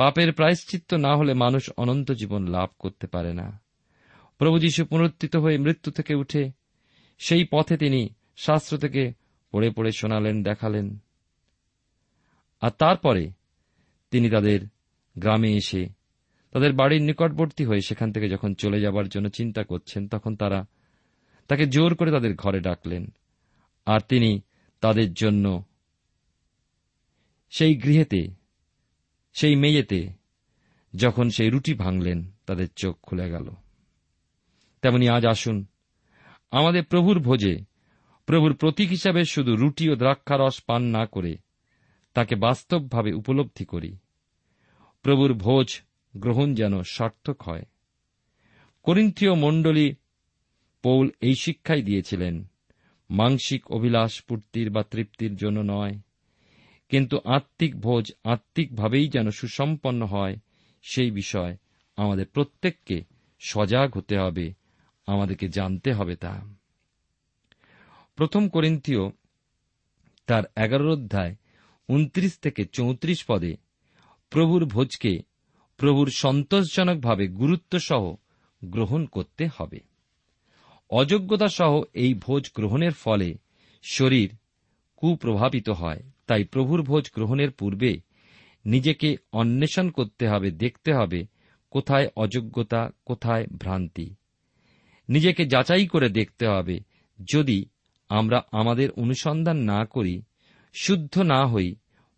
পাপের 0.00 0.32
প্রায়শ্চিত্ত 0.32 0.94
না 0.94 1.16
হলে 1.16 1.34
মানুষ 1.34 1.70
অনন্ত 1.76 2.12
জীবন 2.12 2.46
লাভ 2.46 2.68
করতে 2.78 3.06
পারে 3.06 3.32
না। 3.32 3.60
প্রভু 4.38 4.58
যীশু 4.58 4.84
পুনরুত্থিত 4.84 5.36
হয়ে 5.36 5.58
মৃত্যু 5.58 5.90
থেকে 5.90 6.14
উঠে 6.14 6.50
সেই 7.18 7.46
পথে 7.50 7.76
তিনি 7.76 8.14
শাস্ত্র 8.36 8.78
থেকে 8.78 9.12
পড়ে 9.52 9.70
পড়ে 9.70 9.92
শোনালেন, 9.92 10.42
দেখালেন। 10.42 10.98
আর 12.60 12.70
তারপরে 12.70 13.30
তিনি 14.10 14.30
তাদের 14.30 14.60
গ্রামে 15.18 15.52
এসে 15.52 15.88
তাদের 16.50 16.72
বাড়ির 16.72 17.02
নিকটবর্তী 17.02 17.64
হয়ে 17.64 17.80
সেখান 17.80 18.12
থেকে 18.12 18.28
যখন 18.28 18.54
চলে 18.54 18.80
যাবার 18.80 19.08
জন্য 19.08 19.28
চিন্তা 19.28 19.64
করছেন, 19.64 20.08
তখন 20.08 20.36
তারা 20.36 20.66
তাকে 21.48 21.66
জোর 21.66 21.94
করে 21.94 22.10
তাদের 22.10 22.34
ঘরে 22.34 22.60
ডাকলেন। 22.60 23.12
আর 23.86 24.00
তিনি 24.08 24.40
তাদের 24.80 25.12
জন্য 25.12 25.64
সেই 27.50 27.74
গৃহেতে 27.74 28.39
সেই 29.32 29.56
মেয়েতে 29.56 30.08
যখন 30.96 31.30
সেই 31.30 31.50
রুটি 31.50 31.74
ভাঙলেন, 31.74 32.32
তাদের 32.46 32.68
চোখ 32.76 32.98
খুলে 33.02 33.30
গেল। 33.30 33.50
তেমনি 34.82 35.08
আজ 35.08 35.26
আসুন, 35.26 35.66
আমাদের 36.50 36.84
প্রভুর 36.84 37.18
ভোজে, 37.18 37.56
প্রভুর 38.26 38.54
প্রতীক 38.56 38.88
হিসাবে 38.88 39.24
শুধু 39.24 39.56
রুটি 39.56 39.90
ও 39.90 39.94
দ্রাক্ষারস 39.94 40.62
পান 40.62 40.82
না 40.82 41.06
করে 41.06 41.36
তাকে 42.14 42.34
বাস্তবভাবে 42.34 43.12
উপলব্ধি 43.12 43.64
করি। 43.64 43.96
প্রভুর 45.02 45.34
ভোজ 45.34 45.80
গ্রহণ 46.16 46.54
যেন 46.54 46.82
সার্থক 46.82 47.42
হয়। 47.42 47.62
করিন্থীয় 48.82 49.34
মণ্ডলী 49.34 49.94
পৌল 50.82 51.10
এই 51.20 51.34
শিক্ষাই 51.34 51.82
দিয়েছিলেন, 51.82 52.50
মাংসিক 53.10 53.72
অভিলাষ 53.72 54.22
পূর্তির 54.22 54.70
বা 54.70 54.82
তৃপ্তির 54.82 55.36
জন্য 55.36 55.60
নয়। 55.60 55.98
কিন্তু 56.90 57.18
আত্মিক 57.24 57.80
ভোজ 57.80 58.12
আত্মিকভাবেই 58.24 59.08
যেন 59.08 59.30
সুসম্পন্ন 59.30 60.06
হয়, 60.06 60.36
সেই 60.82 61.10
বিষয় 61.10 61.56
আমাদের 61.96 62.26
প্রত্যেককে 62.26 63.04
সজাগ 63.40 63.96
হতে 63.96 64.18
হবে, 64.18 64.52
আমাদেরকে 65.06 65.48
জানতে 65.48 65.92
হবে 65.92 66.16
তা। 66.16 66.56
প্রথম 68.16 68.48
করিন্থীয় 68.48 69.10
তার 70.26 70.42
এগারো 70.56 70.92
অধ্যায় 70.92 71.36
উনত্রিশ 71.88 72.38
থেকে 72.38 72.64
চৌত্রিশ 72.64 73.24
পদে 73.24 73.56
প্রভুর 74.30 74.64
ভোজকে 74.64 75.22
প্রভুর 75.76 76.10
সন্তোষজনকভাবে 76.10 77.28
গুরুত্ব 77.28 77.78
সহ 77.78 78.14
গ্রহণ 78.64 79.06
করতে 79.06 79.48
হবে। 79.56 79.80
অযোগ্যতা 80.90 81.48
সহ 81.48 81.82
এই 81.94 82.14
ভোজ 82.14 82.50
গ্রহণের 82.54 82.92
ফলে 82.92 83.34
শরীর 83.82 84.36
কুপ্রভাবিত 84.96 85.68
হয়। 85.70 86.02
তাই 86.30 86.44
প্রভুর 86.44 86.82
ভোজ 86.82 87.10
গ্রহণের 87.14 87.50
পূর্বে 87.50 88.00
নিজেকে 88.64 89.16
অন্বেষণ 89.32 89.90
করতে 89.90 90.28
হবে, 90.28 90.50
দেখতে 90.50 90.94
হবে 90.94 91.26
কোথায় 91.70 92.08
অযোগ্যতা, 92.16 92.90
কোথায় 93.04 93.46
ভ্রান্তি। 93.46 94.14
নিজেকে 95.08 95.46
যাচাই 95.46 95.86
করে 95.86 96.08
দেখতে 96.08 96.46
হবে, 96.46 96.80
যদি 97.32 97.64
আমরা 98.08 98.42
আমাদের 98.52 98.90
অনুসন্ধান 98.90 99.56
না 99.56 99.84
করি, 99.84 100.22
শুদ্ধ 100.74 101.18
না 101.18 101.46
হই, 101.46 101.74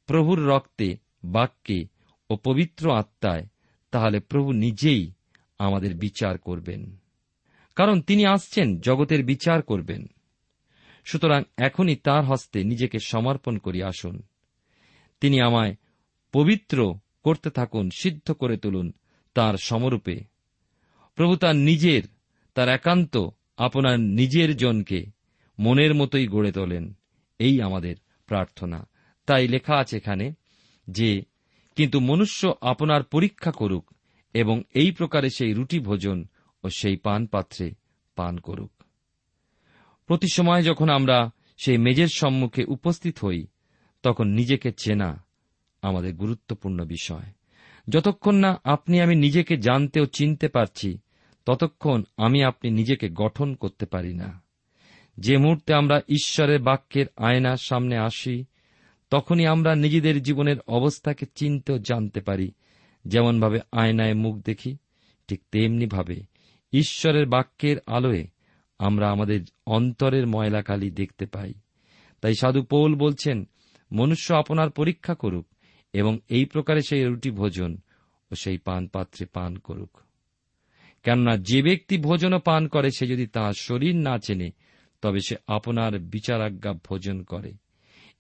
প্রভুর 0.07 0.47
রক্তে, 0.47 0.97
বাক্যে 1.25 1.85
ও 2.31 2.37
পবিত্র 2.37 2.93
আত্মায়, 2.93 3.47
তাহলে 3.91 4.21
প্রভু 4.21 4.53
নিজেই 4.53 5.13
আমাদের 5.59 5.95
বিচার 5.95 6.39
করবেন। 6.39 6.97
কারণ 7.77 8.01
তিনি 8.01 8.27
আসছেন, 8.27 8.81
জগতের 8.81 9.25
বিচার 9.25 9.63
করবেন। 9.63 10.07
সুতরাং 11.05 11.43
এখনই 11.57 11.97
তার 11.97 12.25
হস্তে 12.25 12.65
নিজেকে 12.65 12.99
সমর্পণ 12.99 13.59
করি, 13.59 13.83
আসুন। 13.83 14.23
তিনি 15.21 15.41
আমায় 15.41 15.77
পবিত্র 16.33 16.95
করতে 17.23 17.51
থাকুন, 17.51 17.91
সিদ্ধ 17.99 18.33
করে 18.33 18.57
তুলুন 18.57 18.93
তার 19.35 19.55
সমরূপে। 19.55 20.21
প্রভু 21.15 21.37
তার 21.37 21.57
নিজের, 21.57 22.03
তার 22.55 22.69
একান্ত, 22.69 23.17
আপনার 23.57 24.01
নিজের 24.01 24.57
জনকে 24.57 25.07
মনের 25.59 25.95
মতোই 25.95 26.29
গড়ে 26.29 26.53
তোলেন। 26.53 26.95
এই 27.39 27.61
আমাদের 27.61 27.97
প্রার্থনা। 28.27 28.89
তাই 29.27 29.49
লেখা 29.49 29.77
আছে 29.77 29.97
এখানে 29.97 30.33
যে, 30.91 31.23
কিন্তু 31.77 32.01
মনুষ্য 32.01 32.55
আপনার 32.61 33.03
পরীক্ষা 33.03 33.51
করুক 33.51 33.95
এবং 34.35 34.63
এই 34.75 34.91
প্রকারে 34.91 35.31
সেই 35.31 35.53
রুটি 35.53 35.79
ভোজন 35.79 36.25
ও 36.65 36.69
সেই 36.69 36.97
পান 36.97 37.27
পাত্রে 37.27 37.75
পান 38.17 38.39
করুক। 38.39 38.82
প্রতি 40.13 40.27
সময় 40.33 40.63
যখন 40.63 40.89
আমরা 40.89 41.31
সেই 41.65 41.79
মেজের 41.79 42.09
সম্মুখে 42.15 42.65
উপস্থিত 42.65 43.25
হই, 43.25 43.47
তখন 44.03 44.29
নিজেকে 44.29 44.73
চেনা 44.73 45.25
আমাদের 45.83 46.15
গুরুত্বপূর্ণ 46.15 46.85
বিষয়। 46.85 47.33
যতক্ষণ 47.89 48.35
না 48.35 48.61
আপনি 48.65 49.01
আমি 49.01 49.15
নিজেকে 49.15 49.57
জানতে 49.57 50.01
ও 50.01 50.05
চিনতে 50.05 50.49
পারছি, 50.49 50.99
ততক্ষণ 51.47 52.03
আমি 52.17 52.45
আপনি 52.45 52.71
নিজেকে 52.71 53.09
গঠন 53.09 53.55
করতে 53.55 53.87
পারি 53.87 54.15
না। 54.15 54.43
যে 55.19 55.37
মুহূর্তে 55.37 55.75
আমরা 55.75 56.01
ঈশ্বরের 56.09 56.63
বাক্যের 56.63 57.07
আয়নার 57.17 57.57
সামনে 57.57 57.97
আসি, 57.99 58.45
তখনই 59.11 59.47
আমরা 59.47 59.75
নিজেদের 59.75 60.23
জীবনের 60.23 60.57
অবস্থাকে 60.67 61.27
চিনতে 61.35 61.73
ও 61.73 61.79
জানতে 61.79 62.21
পারি। 62.21 62.53
যেমনভাবে 63.05 63.61
আয়নায় 63.73 64.15
মুখ 64.15 64.37
দেখি, 64.45 64.77
ঠিক 65.29 65.41
তেমনিভাবে 65.53 66.21
ঈশ্বরের 66.73 67.27
বাক্যের 67.27 67.77
আলোয় 67.87 68.27
আমরা 68.83 69.11
আমাদের 69.11 69.41
অন্তরের 69.67 70.27
ময়লাকালি 70.27 70.91
দেখতে 70.91 71.27
পাই। 71.27 71.55
তাই 72.21 72.35
সাধু 72.35 72.63
পৌল 72.63 72.95
বলছেন, 72.95 73.49
মনুষ্য 73.93 74.35
আপনার 74.35 74.71
পরীক্ষা 74.71 75.15
করুক 75.15 75.47
এবং 75.93 76.19
এই 76.29 76.45
প্রকারে 76.45 76.81
সেই 76.83 77.05
রুটি 77.05 77.31
ভোজন 77.31 77.77
ও 78.31 78.35
সেই 78.35 78.59
পান 78.59 78.87
পাত্রে 78.87 79.27
পান 79.27 79.57
করুক। 79.57 79.99
কেননা 81.03 81.37
যে 81.37 81.63
ব্যক্তি 81.63 81.99
ভোজন 81.99 82.39
পান 82.39 82.69
করে, 82.69 82.91
সে 82.91 83.07
যদি 83.07 83.27
তাঁর 83.27 83.53
শরীর 83.53 83.97
না 83.97 84.19
চেনে, 84.19 84.51
তবে 85.03 85.19
সে 85.21 85.37
আপনার 85.47 85.99
বিচারাজ্ঞা 85.99 86.73
ভোজন 86.73 87.23
করে। 87.23 87.53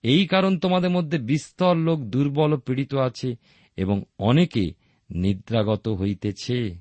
এই 0.02 0.26
কারণ 0.26 0.58
তোমাদের 0.58 0.90
মধ্যে 0.90 1.18
বিস্তর 1.18 1.76
লোক 1.76 2.00
দুর্বল 2.04 2.56
পীড়িত 2.56 2.94
আছে 2.94 3.34
এবং 3.76 4.02
অনেকে 4.18 4.70
নিদ্রাগত 5.10 5.88
হইতেছে। 5.88 6.74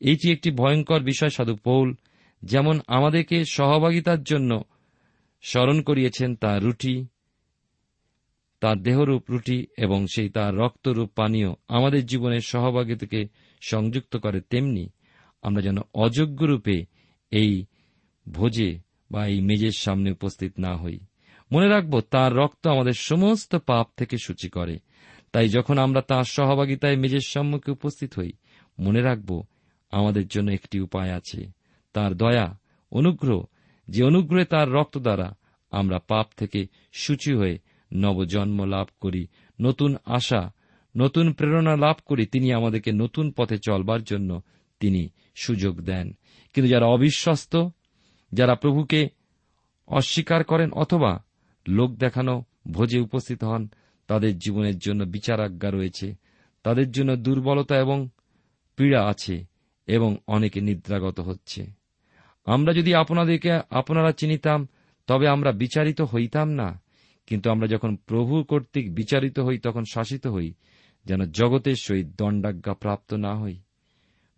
এটি 0.00 0.32
একটি 0.32 0.50
ভয়ঙ্কর 0.50 1.00
বিষয়, 1.00 1.28
সাধু 1.28 1.56
পৌল। 1.56 1.94
যেমন 2.42 2.80
আমাদেরকে 2.86 3.44
সহভাগিতার 3.44 4.22
জন্য 4.22 4.64
স্মরণ 5.42 5.82
করিয়েছেন 5.82 6.36
তা 6.36 6.58
রুটি, 6.58 7.06
তার 8.60 8.82
দেহরূপ 8.82 9.30
রুটি 9.30 9.66
এবং 9.78 10.06
সেই 10.06 10.28
তার 10.28 10.56
রক্তরূপ 10.56 11.10
পানীয় 11.16 11.54
আমাদের 11.68 12.06
জীবনের 12.06 12.40
সহভাগিতাকে 12.40 13.24
সংযুক্ত 13.60 14.16
করে 14.16 14.40
তেমনি 14.40 14.90
আমরা 15.42 15.62
যেন 15.62 15.76
অযোগ্য 15.94 16.44
রূপে 16.44 16.86
এই 17.30 17.64
ভোজে 18.28 18.78
বা 19.10 19.26
এই 19.26 19.40
মেজের 19.40 19.72
সামনে 19.76 20.10
উপস্থিত 20.10 20.52
না 20.58 20.76
হই। 20.76 20.98
মনে 21.52 21.68
রাখব, 21.68 22.00
তার 22.00 22.34
রক্ত 22.34 22.66
আমাদের 22.66 22.92
সমস্ত 22.92 23.56
পাপ 23.56 23.86
থেকে 23.96 24.16
সূচি 24.18 24.48
করে। 24.48 24.78
তাই 25.32 25.48
যখন 25.48 25.78
আমরা 25.78 26.00
তার 26.00 26.24
সহভাগিতায় 26.24 26.96
মেজের 26.96 27.20
সম্মুখে 27.26 27.70
উপস্থিত 27.70 28.18
হই, 28.18 28.32
মনে 28.78 29.02
রাখব 29.02 29.42
আমাদের 29.90 30.26
জন্য 30.26 30.50
একটি 30.50 30.80
উপায় 30.80 31.12
আছে। 31.12 31.59
তার 31.92 32.14
দয়া, 32.14 32.58
অনুগ্রহ, 32.90 33.44
যে 33.88 34.04
অনুগ্রহে 34.04 34.44
তার 34.44 34.72
রক্ত 34.72 34.98
দ্বারা 34.98 35.34
আমরা 35.70 35.98
পাপ 35.98 36.26
থেকে 36.36 36.66
সূচি 36.92 37.32
হয়ে 37.32 37.58
নবজন্ম 37.92 38.64
লাভ 38.64 38.88
করি, 39.00 39.26
নতুন 39.60 39.96
আশা, 40.04 40.52
নতুন 40.96 41.32
প্রেরণা 41.32 41.76
লাভ 41.76 41.96
করি, 42.04 42.26
তিনি 42.26 42.52
আমাদেরকে 42.52 42.92
নতুন 42.92 43.30
পথে 43.30 43.58
চলবার 43.58 44.02
জন্য 44.02 44.42
তিনি 44.80 45.08
সুযোগ 45.34 45.80
দেন। 45.80 46.12
কিন্তু 46.54 46.70
যারা 46.70 46.86
অবিশ্বস্ত, 46.86 47.56
যারা 48.32 48.54
প্রভুকে 48.54 49.08
অস্বীকার 49.86 50.44
করেন 50.44 50.70
অথবা 50.70 51.24
লোক 51.68 51.94
দেখানো 51.94 52.44
ভোজে 52.72 53.00
উপস্থিত 53.00 53.44
হন, 53.44 53.68
তাদের 54.06 54.38
জীবনের 54.38 54.78
জন্য 54.78 55.04
বিচারাজ্ঞা 55.04 55.70
রয়েছে, 55.70 56.14
তাদের 56.62 56.90
জন্য 56.90 57.16
দুর্বলতা 57.16 57.78
এবং 57.78 58.08
পীড়া 58.76 59.06
আছে 59.06 59.44
এবং 59.86 60.16
অনেকে 60.26 60.60
নিদ্রাগত 60.60 61.20
হচ্ছে। 61.20 61.79
আমরা 62.44 62.72
যদি 62.72 62.94
আপনাদেরকে, 62.94 63.60
আপনারা 63.70 64.12
চিনিতাম, 64.12 64.68
তবে 65.06 65.28
আমরা 65.28 65.52
বিচারিত 65.52 66.00
হইতাম 66.00 66.48
না। 66.48 66.82
কিন্তু 67.26 67.50
আমরা 67.50 67.66
যখন 67.66 67.96
প্রভু 67.96 68.44
কর্তৃক 68.44 68.94
বিচারিত 68.94 69.38
হই, 69.38 69.58
তখন 69.58 69.84
শাসিত 69.92 70.26
হই, 70.26 70.54
যেন 71.04 71.24
জগতের 71.24 71.76
সহিত 71.76 72.06
দণ্ডাজ্ঞা 72.18 72.74
প্রাপ্ত 72.74 73.14
না 73.14 73.34
হই। 73.34 73.60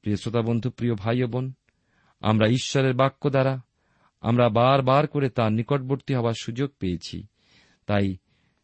প্রিয় 0.02 0.16
শ্রোতা 0.16 0.42
বন্ধু, 0.42 0.70
প্রিয় 0.70 0.94
ভাই 0.94 1.24
বোন, 1.24 1.52
আমরা 2.20 2.48
ঈশ্বরের 2.48 2.94
বাক্য 2.94 3.30
দ্বারা, 3.30 3.60
আমরা 4.20 4.48
বারবার 4.48 5.06
করে 5.06 5.28
তার 5.28 5.52
নিকটবর্তী 5.52 6.14
হওয়ার 6.14 6.34
সুযোগ 6.42 6.70
পেয়েছি। 6.78 7.26
তাই 7.86 8.16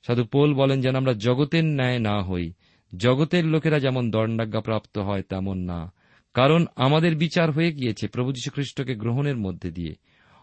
সাধু 0.07 0.25
পোল 0.25 0.55
বলেন 0.55 0.81
যেন 0.81 0.97
আমরা 0.97 1.12
জগতের 1.12 1.65
ন্যায় 1.65 1.99
না 1.99 2.23
হই, 2.23 2.53
জগতের 2.97 3.45
লোকেরা 3.45 3.79
যেমন 3.79 4.11
দণ্ডাজ্ঞা 4.11 4.61
প্রাপ্ত 4.61 4.99
হয়, 4.99 5.23
তেমন 5.23 5.59
না। 5.59 5.93
কারণ 6.38 6.66
আমাদের 6.77 7.16
বিচার 7.16 7.51
হয়ে 7.51 7.72
গিয়েছে 7.72 8.09
প্রভু 8.09 8.33
যীশুখ্রিস্টকে 8.33 8.94
গ্রহণের 8.94 9.37
মধ্যে 9.37 9.70
দিয়ে। 9.70 9.94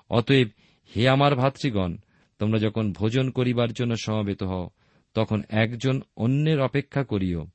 অতএব, 0.10 0.48
হে 0.96 1.10
আমার 1.10 1.36
ভাতৃগণ, 1.36 1.98
তোমরা 2.40 2.60
যখন 2.60 2.94
ভোজন 2.94 3.30
করিবার 3.30 3.74
জন্য 3.74 3.96
সমবেত 3.96 4.44
হও, 4.44 4.70
তখন 5.14 5.44
একজন 5.50 6.02
অন্যের 6.18 6.62
অপেক্ষা 6.62 7.04
করিও। 7.04 7.48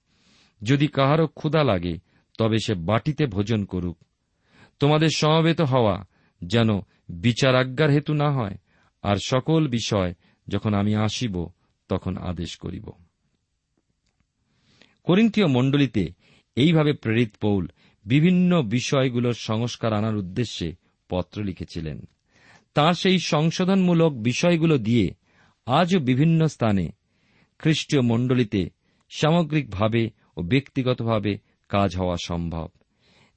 যদি 0.63 0.87
কাহারও 0.87 1.27
ক্ষুধা 1.27 1.65
লাগে, 1.65 1.99
তবে 2.39 2.59
সে 2.59 2.75
বাটিতে 2.75 3.27
ভোজন 3.27 3.65
করুক। 3.65 3.99
তোমাদের 4.81 5.09
সমবেত 5.17 5.61
হওয়া 5.61 6.05
যেন 6.45 6.69
বিচারাজ্ঞার 7.09 7.91
হেতু 7.91 8.15
না 8.15 8.31
হয়, 8.31 8.59
আর 9.03 9.17
সকল 9.25 9.69
বিষয় 9.69 10.15
যখন 10.49 10.75
আমি 10.75 10.95
আসিব, 10.95 11.49
তখন 11.89 12.17
আদেশ 12.17 12.57
করিব। 12.57 12.91
করিন্থীয় 15.05 15.47
মণ্ডলীতে 15.47 16.09
এইভাবে 16.57 16.93
প্রেরিত 16.93 17.37
পৌল 17.41 17.69
বিভিন্ন 18.11 18.63
বিষয়গুলোর 18.63 19.33
সংস্কার 19.33 19.93
আনার 19.93 20.17
উদ্দেশ্যে 20.17 20.75
পত্র 21.09 21.45
লিখেছিলেন। 21.45 22.09
তাঁর 22.75 22.95
সেই 22.95 23.19
সংশোধনমূলক 23.19 24.13
বিষয়গুলো 24.13 24.79
দিয়ে 24.79 25.07
আজও 25.67 25.99
বিভিন্ন 25.99 26.47
স্থানে 26.47 26.89
খ্রিস্টীয় 27.59 28.03
মণ্ডলীতে 28.03 28.71
সামগ্রিকভাবে 29.11 30.11
ও 30.37 30.43
ব্যক্তিগতভাবে 30.43 31.39
কাজ 31.69 31.97
হওয়া 31.97 32.17
সম্ভব, 32.25 32.69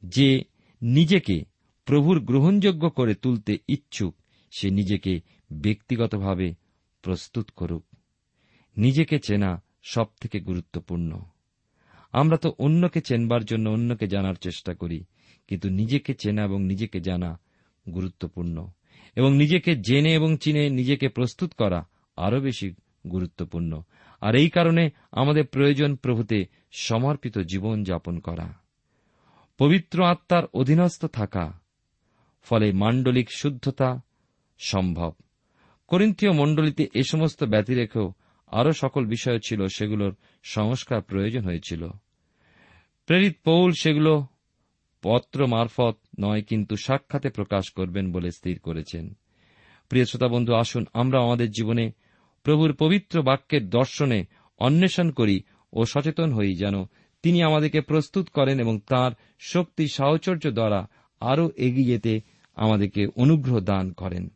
যে 0.03 0.43
নিজেকে 0.81 1.37
প্রভুর 1.85 2.19
গ্রহণযোগ্য 2.19 2.89
করে 2.89 3.13
তুলতে 3.13 3.57
ইচ্ছুক, 3.67 4.15
সে 4.51 4.69
নিজেকে 4.69 5.21
ব্যক্তিগতভাবে 5.51 6.53
প্রস্তুত 7.01 7.49
করুক। 7.55 7.85
নিজেকে 8.77 9.19
চেনা 9.19 9.63
সব 9.83 10.05
থেকে 10.21 10.39
গুরুত্বপূর্ণ। 10.39 11.11
আমরা 12.13 12.37
তো 12.37 12.55
অন্যকে 12.57 13.01
চেনবার 13.01 13.45
জন্য 13.45 13.69
অন্যকে 13.69 14.07
জানার 14.07 14.35
চেষ্টা 14.35 14.73
করি, 14.73 15.03
কিন্তু 15.47 15.69
নিজেকে 15.69 16.13
চেনা 16.13 16.43
এবং 16.43 16.63
নিজেকে 16.63 16.99
জানা 16.99 17.39
গুরুত্বপূর্ণ। 17.93 18.67
এবং 19.15 19.37
নিজেকে 19.37 19.75
জেনে 19.75 20.13
এবং 20.13 20.37
চিনে 20.37 20.69
নিজেকে 20.69 21.07
প্রস্তুত 21.07 21.53
করা 21.53 21.87
আরও 22.17 22.39
বেশি 22.39 22.73
গুরুত্বপূর্ণ। 23.07 23.81
আর 24.21 24.35
এই 24.35 24.49
কারণে 24.49 24.89
আমাদের 25.11 25.45
প্রয়োজন 25.45 25.95
প্রভুতে 25.95 26.45
সমর্পিত 26.71 27.39
জীবন 27.39 27.83
যাপন 27.83 28.19
করা। 28.19 28.53
পবিত্র 29.57 30.05
আত্মার 30.05 30.43
অধীনস্থ 30.53 31.05
থাকা, 31.05 31.59
ফলে 32.43 32.71
মাণ্ডলিক 32.71 33.27
শুদ্ধতা 33.31 34.01
সম্ভব। 34.57 35.13
করিন্থীয় 35.87 36.31
মণ্ডলীতে 36.31 36.87
এ 36.93 37.03
সমস্ত 37.03 37.43
ব্যতি 37.43 37.73
রেখেও 37.73 38.13
আরও 38.47 38.71
সকল 38.71 39.05
বিষয় 39.05 39.39
ছিল, 39.45 39.67
সেগুলোর 39.67 40.15
সংস্কার 40.43 41.01
প্রয়োজন 41.01 41.43
হয়েছিল। 41.43 41.89
প্রেরিত 43.05 43.35
পৌল 43.43 43.71
সেগুলো 43.71 44.25
পত্র 45.03 45.47
মারফত 45.47 45.95
নয়, 46.19 46.41
কিন্তু 46.41 46.75
সাক্ষাতে 46.75 47.29
প্রকাশ 47.29 47.69
করবেন 47.69 48.11
বলে 48.11 48.31
স্থির 48.31 48.59
করেছেন। 48.59 49.17
প্রিয় 49.89 50.05
শ্রোতা 50.05 50.27
বন্ধু, 50.27 50.53
আসুন 50.53 50.85
আমরা 50.93 51.17
আমাদের 51.21 51.51
জীবনে 51.51 51.91
প্রভুর 52.43 52.73
পবিত্র 52.73 53.21
বাক্যের 53.21 53.69
দর্শনে 53.69 54.25
অন্বেষণ 54.59 55.11
করি 55.11 55.43
ও 55.73 55.85
সচেতন 55.85 56.33
হই 56.33 56.55
যেন 56.55 56.75
তিনি 57.23 57.43
আমাদেরকে 57.43 57.81
প্রস্তুত 57.81 58.29
করেন 58.29 58.59
এবং 58.59 58.79
তার 58.79 59.11
শক্তি 59.39 59.87
সাহচর্য 59.87 60.51
দ্বারা 60.51 60.87
আরও 61.21 61.51
এগিয়ে 61.57 61.91
যেতে 61.91 62.21
আমাদেরকে 62.55 63.07
অনুগ্রহ 63.15 63.59
দান 63.59 63.91
করেন। 63.91 64.29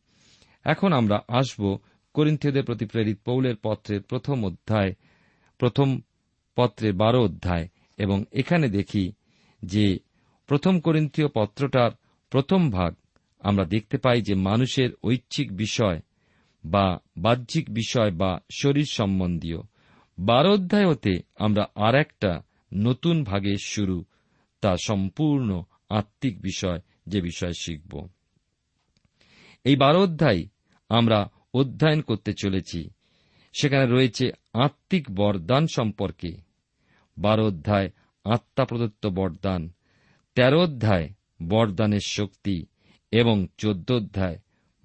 এখন 0.65 0.93
আমরা 0.93 1.17
আসব 1.27 1.77
করিন্থীয়দের 2.13 2.63
প্রতি 2.63 2.85
প্রেরিত 2.85 3.17
পৌলের 3.25 3.55
পত্রের 3.63 4.01
প্রথম 4.01 4.45
অধ্যায়, 4.45 4.93
প্রথম 5.57 5.99
পত্রের 6.55 6.93
বারো 6.93 7.19
অধ্যায়। 7.23 7.67
এবং 7.97 8.23
এখানে 8.31 8.69
দেখি 8.69 9.11
যে 9.61 9.99
প্রথম 10.47 10.79
করিন্থীয় 10.79 11.27
পত্রটার 11.27 11.91
প্রথম 12.29 12.69
ভাগ 12.69 12.95
আমরা 13.39 13.65
দেখতে 13.65 13.97
পাই 13.97 14.21
যে 14.21 14.35
মানুষের 14.35 14.89
ঐচ্ছিক 15.03 15.57
বিষয় 15.57 16.01
বা 16.65 16.99
বাহ্যিক 17.17 17.69
বিষয় 17.69 18.11
বা 18.11 18.39
শরীর 18.51 18.85
সম্বন্ধীয়। 18.85 19.57
বারো 20.19 20.53
অধ্যায় 20.53 20.89
হতে 20.89 21.19
আমরা 21.35 21.67
আর 21.75 21.95
একটা 21.95 22.41
নতুন 22.73 23.23
ভাগের 23.23 23.57
শুরু, 23.63 24.05
তা 24.61 24.75
সম্পূর্ণ 24.77 25.63
আত্মিক 25.89 26.41
বিষয় 26.41 26.79
যে 27.07 27.21
বিষয় 27.21 27.53
শিখব। 27.53 28.09
এই 29.63 29.75
বারো 29.75 30.03
অধ্যায় 30.03 30.43
আমরা 30.89 31.31
অধ্যয়ন 31.53 32.01
করতে 32.01 32.33
চলেছি। 32.33 32.89
সেখানে 33.61 33.85
রয়েছে 33.85 34.31
আত্মিক 34.53 35.11
বরদান 35.11 35.67
সম্পর্কে। 35.67 36.46
বারো 37.19 37.47
অধ্যায় 37.47 37.89
আত্মা 38.23 38.65
প্রদত্ত 38.65 39.07
বরদান, 39.07 39.73
তেরো 40.35 40.63
অধ্যায় 40.63 41.09
বরদানের 41.43 41.99
শক্তি 41.99 42.65
এবং 43.11 43.47
চোদ্দ 43.57 43.91
অধ্যায় 43.91 44.39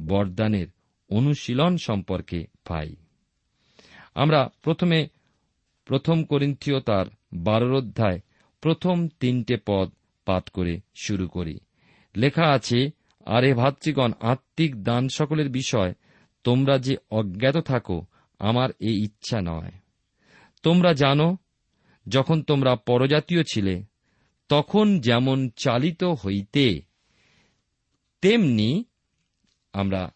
বরদানের 0.07 0.67
অনুশীলন 1.11 1.77
সম্পর্কে 1.77 2.47
পাই। 2.69 2.97
আমরা 4.15 4.51
প্রথমে 4.63 5.09
প্রথম 5.85 6.25
করিন্থীয় 6.25 6.81
তার 6.81 7.07
বারোর 7.35 7.75
অধ্যায় 7.75 8.21
প্রথম 8.61 9.09
তিনটে 9.09 9.57
পদ 9.67 9.91
পাঠ 10.25 10.49
করে 10.49 10.81
শুরু 10.95 11.29
করি। 11.29 11.59
লেখা 12.17 12.53
আছে, 12.53 12.91
আরে 13.27 13.55
ভাতৃগণ, 13.55 14.13
আত্মিক 14.21 14.83
দান 14.83 15.09
সকলের 15.09 15.49
বিষয়, 15.49 15.95
তোমরা 16.45 16.79
যে 16.79 16.97
অজ্ঞাত 17.11 17.57
থাকো, 17.57 18.07
আমার 18.39 18.71
এই 18.81 19.05
ইচ্ছা 19.05 19.41
নয়। 19.41 19.73
তোমরা 20.63 20.93
জানো 20.93 21.37
যখন 22.09 22.43
তোমরা 22.43 22.77
পরজাতীয় 22.77 23.43
ছিলে, 23.43 23.83
তখন 24.49 25.01
যেমন 25.01 25.51
চালিত 25.57 26.05
হইতে, 26.05 26.83
তেমনি 28.21 28.85
আমরা 29.73 30.15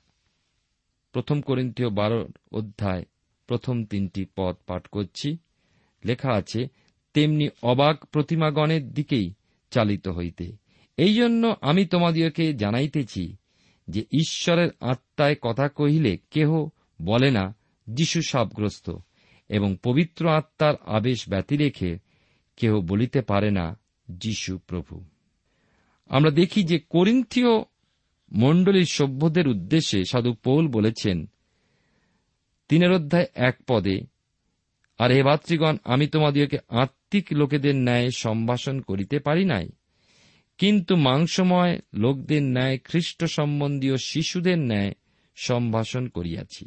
প্রথম 1.12 1.40
করিন্থীয় 1.40 1.90
বারো 1.90 2.28
অধ্যায় 2.52 3.04
প্রথম 3.46 3.84
তিনটি 3.84 4.26
পদ 4.36 4.56
পাঠ 4.66 4.86
করছি। 4.86 5.38
লেখা 6.04 6.32
আছে, 6.32 6.68
তেমনি 7.14 7.48
অবাক 7.62 8.04
প্রতিমাগণের 8.04 8.92
দিকেই 8.92 9.34
চালিত 9.70 10.08
হইতে। 10.08 10.56
এই 10.96 11.14
জন্য 11.14 11.56
আমি 11.60 11.86
তোমাদিওকে 11.86 12.54
জানাইতেছি 12.54 13.36
যে 13.88 14.00
ঈশ্বরের 14.12 14.70
আত্মায় 14.80 15.36
কথা 15.42 15.68
কহিলে 15.68 16.18
কেহ 16.30 16.68
বলে 17.02 17.30
না, 17.30 17.56
যিশু 17.90 18.22
সাপগ্রস্ত। 18.22 18.90
এবং 19.48 19.76
পবিত্র 19.82 20.22
আত্মার 20.28 20.74
আবেশ 20.86 21.28
ব্যতি 21.28 21.56
রেখে 21.56 21.90
কেহ 22.56 22.72
বলিতে 22.80 23.20
পারে 23.20 23.50
না, 23.50 23.66
যীশু 24.08 24.58
প্রভু। 24.58 25.04
আমরা 26.10 26.30
দেখি 26.30 26.60
যে 26.62 26.78
করিন্থীয় 26.90 27.52
মণ্ডলীর 28.32 28.88
সভ্যদের 28.88 29.48
উদ্দেশ্যে 29.48 30.00
সাধু 30.04 30.32
পৌল 30.34 30.64
বলেছেন, 30.68 31.18
তিনের 32.68 32.92
অধ্যায় 32.92 33.28
এক 33.34 33.56
পদে, 33.66 33.96
আর 34.98 35.10
হে 35.12 35.22
ভাতৃগণ, 35.22 35.76
আমি 35.84 36.06
তোমাদিওকে 36.06 36.58
আত্মিক 36.68 37.26
লোকেদের 37.32 37.76
ন্যায় 37.76 38.10
সম্ভাষণ 38.16 38.80
করিতে 38.80 39.18
পারি 39.18 39.44
নাই, 39.44 39.68
কিন্তু 40.58 40.92
মাংসময় 40.96 41.74
লোকদের 41.94 42.42
ন্যায় 42.42 42.78
খ্রিস্ট 42.84 43.24
সম্বন্ধীয় 43.24 43.96
শিশুদের 43.96 44.58
ন্যায় 44.58 44.92
সম্ভাষণ 45.36 46.04
করিয়াছি। 46.08 46.64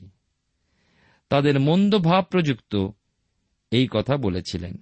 তাদের 1.30 1.60
মন্দ 1.60 1.98
ভাব 1.98 2.24
প্রযুক্ত 2.24 2.88
এই 3.72 3.88
কথা 3.92 4.18
বলেছিলেন। 4.18 4.78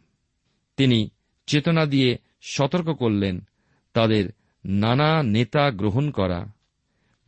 তিনি 0.77 1.09
চেতনা 1.47 1.85
দিয়ে 1.85 2.17
সতর্ক 2.41 2.89
করলেন 2.89 3.47
তাদের 3.93 4.29
নানা 4.65 5.23
নেতা 5.23 5.71
গ্রহণ 5.71 6.11
করা, 6.11 6.45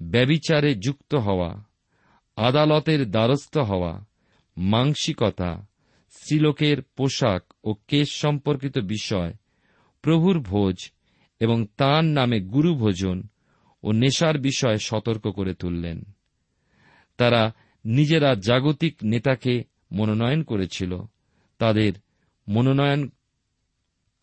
ব্যবিচারে 0.01 0.75
যুক্ত 0.75 1.15
হওয়া, 1.15 1.63
আদালতের 2.35 3.11
দ্বারস্থ 3.11 3.57
হওয়া, 3.57 4.05
মাংসিকতা, 4.57 5.67
স্ত্রীলোকের 6.09 6.81
পোশাক 6.81 7.53
ও 7.63 7.73
কেশ 7.87 8.11
সম্পর্কিত 8.11 8.77
বিষয়, 8.77 9.33
প্রভুর 10.01 10.39
ভোজ 10.39 10.75
এবং 11.39 11.65
তাঁর 11.77 12.03
নামে 12.03 12.39
গুরু 12.39 12.75
ভোজন 12.75 13.23
ও 13.83 13.91
নেশার 13.91 14.37
বিষয়ে 14.37 14.77
সতর্ক 14.77 15.27
করে 15.27 15.53
তুললেন। 15.53 16.03
তারা 17.17 17.53
নিজেরা 17.85 18.35
জাগতিক 18.35 18.95
নেতাকে 19.03 19.63
মনোনয়ন 19.91 20.43
করেছিল। 20.43 21.01
তাদের 21.57 21.93
মনোনয়ন 22.47 23.09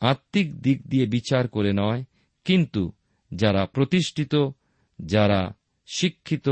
আত্মিক 0.00 0.62
দিক 0.62 0.88
দিয়ে 0.88 1.06
বিচার 1.06 1.48
করে 1.48 1.72
নয়, 1.72 2.04
কিন্তু 2.44 2.92
যারা 3.34 3.66
প্রতিষ্ঠিত, 3.66 4.34
যারা 4.98 5.52
শিক্ষিত, 5.86 6.48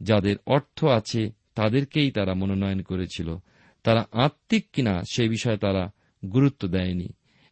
যাদের 0.00 0.36
অর্থ 0.46 0.84
আছে, 0.84 1.32
তাদেরকেই 1.54 2.10
তারা 2.10 2.34
মনোনয়ন 2.34 2.82
করেছিল। 2.82 3.36
তারা 3.82 4.06
আত্মিক 4.12 4.66
কিনা, 4.72 5.02
সে 5.12 5.28
বিষয়ে 5.28 5.56
তারা 5.56 5.90
গুরুত্ব 6.32 6.68
দেয়নি। 6.68 7.08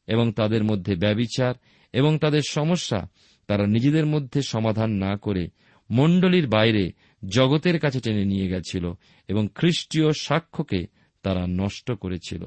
এবং 0.07 0.33
তাদের 0.33 0.65
মধ্যে 0.65 0.97
ব্যবিচার 0.97 1.55
এবং 1.93 2.19
তাদের 2.19 2.43
সমস্যা 2.49 3.09
তারা 3.47 3.67
নিজেদের 3.67 4.07
মধ্যে 4.07 4.43
সমাধান 4.43 4.91
না 4.91 5.17
করে 5.17 5.49
মণ্ডলীর 5.91 6.49
বাইরে 6.49 6.93
জগতের 7.29 7.81
কাছে 7.81 8.01
টেনে 8.01 8.25
নিয়ে 8.25 8.49
গেছিল 8.49 8.93
এবং 9.29 9.49
খ্রিস্টীয় 9.55 10.13
সাক্ষ্যকে 10.13 10.87
তারা 11.23 11.47
নষ্ট 11.47 11.93
করেছিল। 11.93 12.47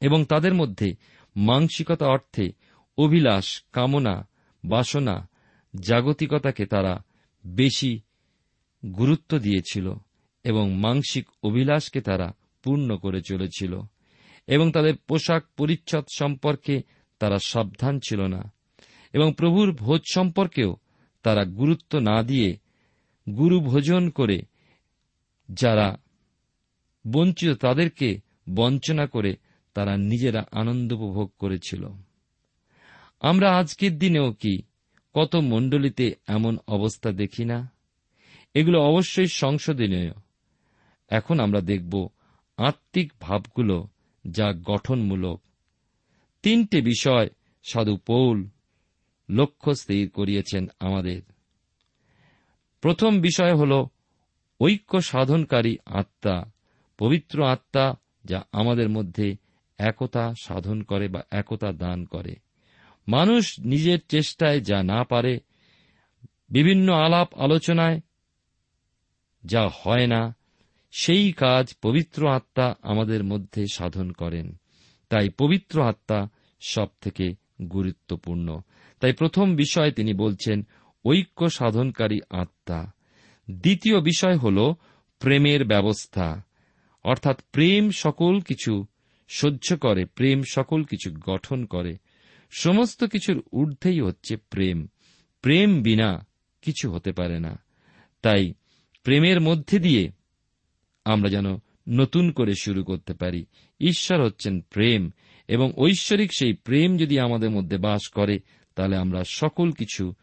এবং 0.00 0.24
তাদের 0.24 0.54
মধ্যে 0.54 0.94
মাংসিকতা 1.36 2.06
অর্থে 2.06 2.52
অভিলাষ, 2.98 3.62
কামনা, 3.72 4.28
বাসনা, 4.64 5.28
জাগতিকতাকে 5.80 6.66
তারা 6.66 7.04
বেশি 7.46 8.00
গুরুত্ব 8.86 9.38
দিয়েছিল 9.38 9.94
এবং 10.44 10.74
মাংসিক 10.74 11.28
অভিলাষকে 11.42 12.00
তারা 12.00 12.32
পূর্ণ 12.62 12.96
করে 12.96 13.22
চলেছিল 13.22 13.80
এবং 14.46 14.72
তাদের 14.72 14.94
পোশাক 15.08 15.44
পরিচ্ছদ 15.56 16.04
সম্পর্কে 16.14 16.82
তারা 17.18 17.38
সাবধান 17.38 18.00
ছিল 18.08 18.20
না 18.26 18.52
এবং 19.12 19.34
প্রভুর 19.38 19.72
ভোজ 19.72 20.00
সম্পর্কেও 20.14 20.76
তারা 21.22 21.44
গুরুত্ব 21.44 21.98
না 21.98 22.22
দিয়ে 22.22 22.58
গুরু 23.36 23.60
ভোজন 23.60 24.10
করে, 24.10 24.42
যারা 25.50 25.96
বঞ্চিত, 27.10 27.52
তাদেরকে 27.52 28.20
বঞ্চনা 28.54 29.06
করে 29.06 29.36
তারা 29.74 29.96
নিজেরা 29.96 30.44
আনন্দ 30.52 30.92
উপভোগ 30.92 31.32
করেছিল। 31.38 31.88
আমরা 33.20 33.56
আজকের 33.56 33.98
দিনেও 33.98 34.32
কি 34.32 34.62
কত 35.14 35.36
মণ্ডলীতে 35.36 36.14
এমন 36.26 36.58
অবস্থা 36.68 37.12
দেখি 37.12 37.44
না? 37.44 37.72
এগুলো 38.54 38.82
অবশ্যই 38.82 39.26
সংশোধনীয়। 39.26 40.12
এখন 41.08 41.40
আমরা 41.40 41.60
দেখব 41.60 42.08
আত্মিক 42.56 43.12
ভাবগুলো 43.20 43.88
যা 44.26 44.52
গঠনমূলক। 44.52 45.40
তিনটে 46.42 46.80
বিষয় 46.82 47.28
সাধু 47.62 47.96
পৌল 47.96 48.48
লক্ষ্য 49.30 49.74
স্থির 49.74 50.10
করিয়েছেন 50.10 50.66
আমাদের। 50.80 51.22
প্রথম 52.84 53.20
বিষয় 53.20 53.54
হল 53.54 53.86
ঐক্য 54.60 55.02
সাধনকারী 55.02 55.76
আত্মা, 55.86 56.44
পবিত্র 56.98 57.46
আত্মা 57.46 57.94
যা 58.24 58.44
আমাদের 58.52 58.88
মধ্যে 58.88 59.36
একতা 59.78 60.34
সাধন 60.42 60.82
করে 60.82 61.08
বা 61.08 61.22
একতা 61.30 61.72
দান 61.72 62.04
করে। 62.04 62.36
মানুষ 63.08 63.60
নিজের 63.60 63.98
চেষ্টায় 64.08 64.60
যা 64.60 64.82
না 64.82 65.04
পারে, 65.04 65.40
বিভিন্ন 66.50 66.92
আলাপ 66.92 67.34
আলোচনায় 67.34 68.00
যা 69.44 69.68
হয় 69.68 70.06
না, 70.06 70.36
সেই 70.92 71.32
কাজ 71.32 71.74
পবিত্র 71.82 72.28
আত্মা 72.28 72.74
আমাদের 72.82 73.24
মধ্যে 73.24 73.66
সাধন 73.72 74.12
করেন। 74.12 74.60
তাই 75.08 75.28
পবিত্র 75.28 75.82
আত্মা 75.82 76.28
সব 76.60 76.88
থেকে 77.00 77.34
গুরুত্বপূর্ণ। 77.62 78.60
তাই 79.00 79.12
প্রথম 79.12 79.56
বিষয় 79.56 79.90
তিনি 79.90 80.14
বলছেন 80.14 80.66
ঐক্য 81.04 81.50
সাধনকারী 81.50 82.20
আত্মা। 82.30 82.90
দ্বিতীয় 83.50 84.00
বিষয় 84.00 84.36
হল 84.36 84.74
প্রেমের 85.18 85.64
ব্যবস্থা। 85.64 86.42
অর্থাৎ 87.04 87.40
প্রেম 87.52 87.90
সকল 87.90 88.40
কিছু 88.40 88.86
সহ্য 89.28 89.76
করে, 89.76 90.04
প্রেম 90.04 90.42
সকল 90.52 90.84
কিছু 90.84 91.10
গঠন 91.10 91.64
করে। 91.64 91.98
সমস্ত 92.50 93.04
কিছুর 93.04 93.42
ঊর্ধ্বেই 93.52 94.00
হচ্ছে 94.00 94.36
প্রেম। 94.36 94.86
প্রেম 95.42 95.82
বিনা 95.82 96.26
কিছু 96.62 96.92
হতে 96.92 97.12
পারে 97.12 97.40
না। 97.40 97.62
তাই 98.22 98.54
প্রেমের 99.02 99.40
মধ্যে 99.40 99.78
দিয়ে 99.78 100.10
আমরা 101.04 101.30
যেন 101.30 101.56
নতুন 101.88 102.30
করে 102.30 102.52
শুরু 102.54 102.84
করতে 102.84 103.14
পারি। 103.14 103.46
ঈশ্বর 103.80 104.24
হচ্ছেন 104.24 104.60
প্রেম 104.60 105.10
এবং 105.48 105.72
ঐশ্বরিক 105.76 106.30
সেই 106.38 106.52
প্রেম 106.52 106.96
যদি 106.96 107.18
আমাদের 107.18 107.50
মধ্যে 107.50 107.78
বাস 107.78 108.08
করে, 108.08 108.40
তাহলে 108.74 108.96
আমরা 108.96 109.24
সকল 109.24 109.72
কিছু 109.72 110.14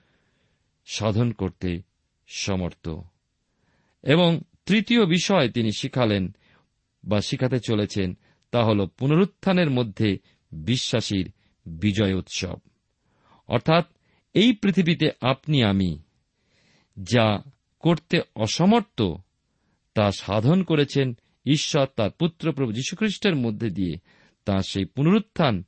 সাধন 0.91 1.31
করতে 1.31 1.81
সমর্থ। 2.27 2.89
এবং 4.03 4.41
তৃতীয় 4.65 5.05
বিষয় 5.05 5.49
তিনি 5.49 5.71
শিখালেন 5.71 6.35
বা 7.03 7.21
শিখাতে 7.21 7.59
চলেছেন 7.59 8.17
তা 8.51 8.63
হল 8.63 8.87
পুনরুত্থানের 8.87 9.69
মধ্যে 9.69 10.17
বিশ্বাসীর 10.51 11.31
বিজয় 11.65 12.13
উৎসব। 12.13 12.57
অর্থাৎ 13.47 13.85
এই 14.33 14.53
পৃথিবীতে 14.53 15.09
আপনি 15.21 15.63
আমি, 15.63 16.01
যা 17.03 17.41
করতে 17.79 18.21
অসমর্থ, 18.35 19.01
তা 19.93 20.11
সাধন 20.11 20.63
করেছেন 20.63 21.17
ঈশ্বর 21.45 21.85
তার 21.95 22.11
পুত্র 22.11 22.53
প্রভু 22.53 22.71
যীশুখ্রিস্টের 22.71 23.35
মধ্যে 23.35 23.69
দিয়ে। 23.69 23.95
তা 24.45 24.59
সেই 24.59 24.85
পুনরুত্থান 24.85 25.63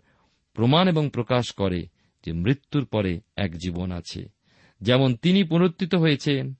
প্রমাণ 0.53 0.87
এবং 0.87 1.09
প্রকাশ 1.09 1.51
করে 1.51 1.87
যে 2.25 2.33
মৃত্যুর 2.33 2.85
পরে 2.85 3.19
এক 3.35 3.57
জীবন 3.57 3.91
আছে। 3.91 4.42
যেমন 4.81 5.15
তিনি 5.15 5.43
পুনরুত্থিত 5.43 5.95
হয়েছেন 5.95 6.53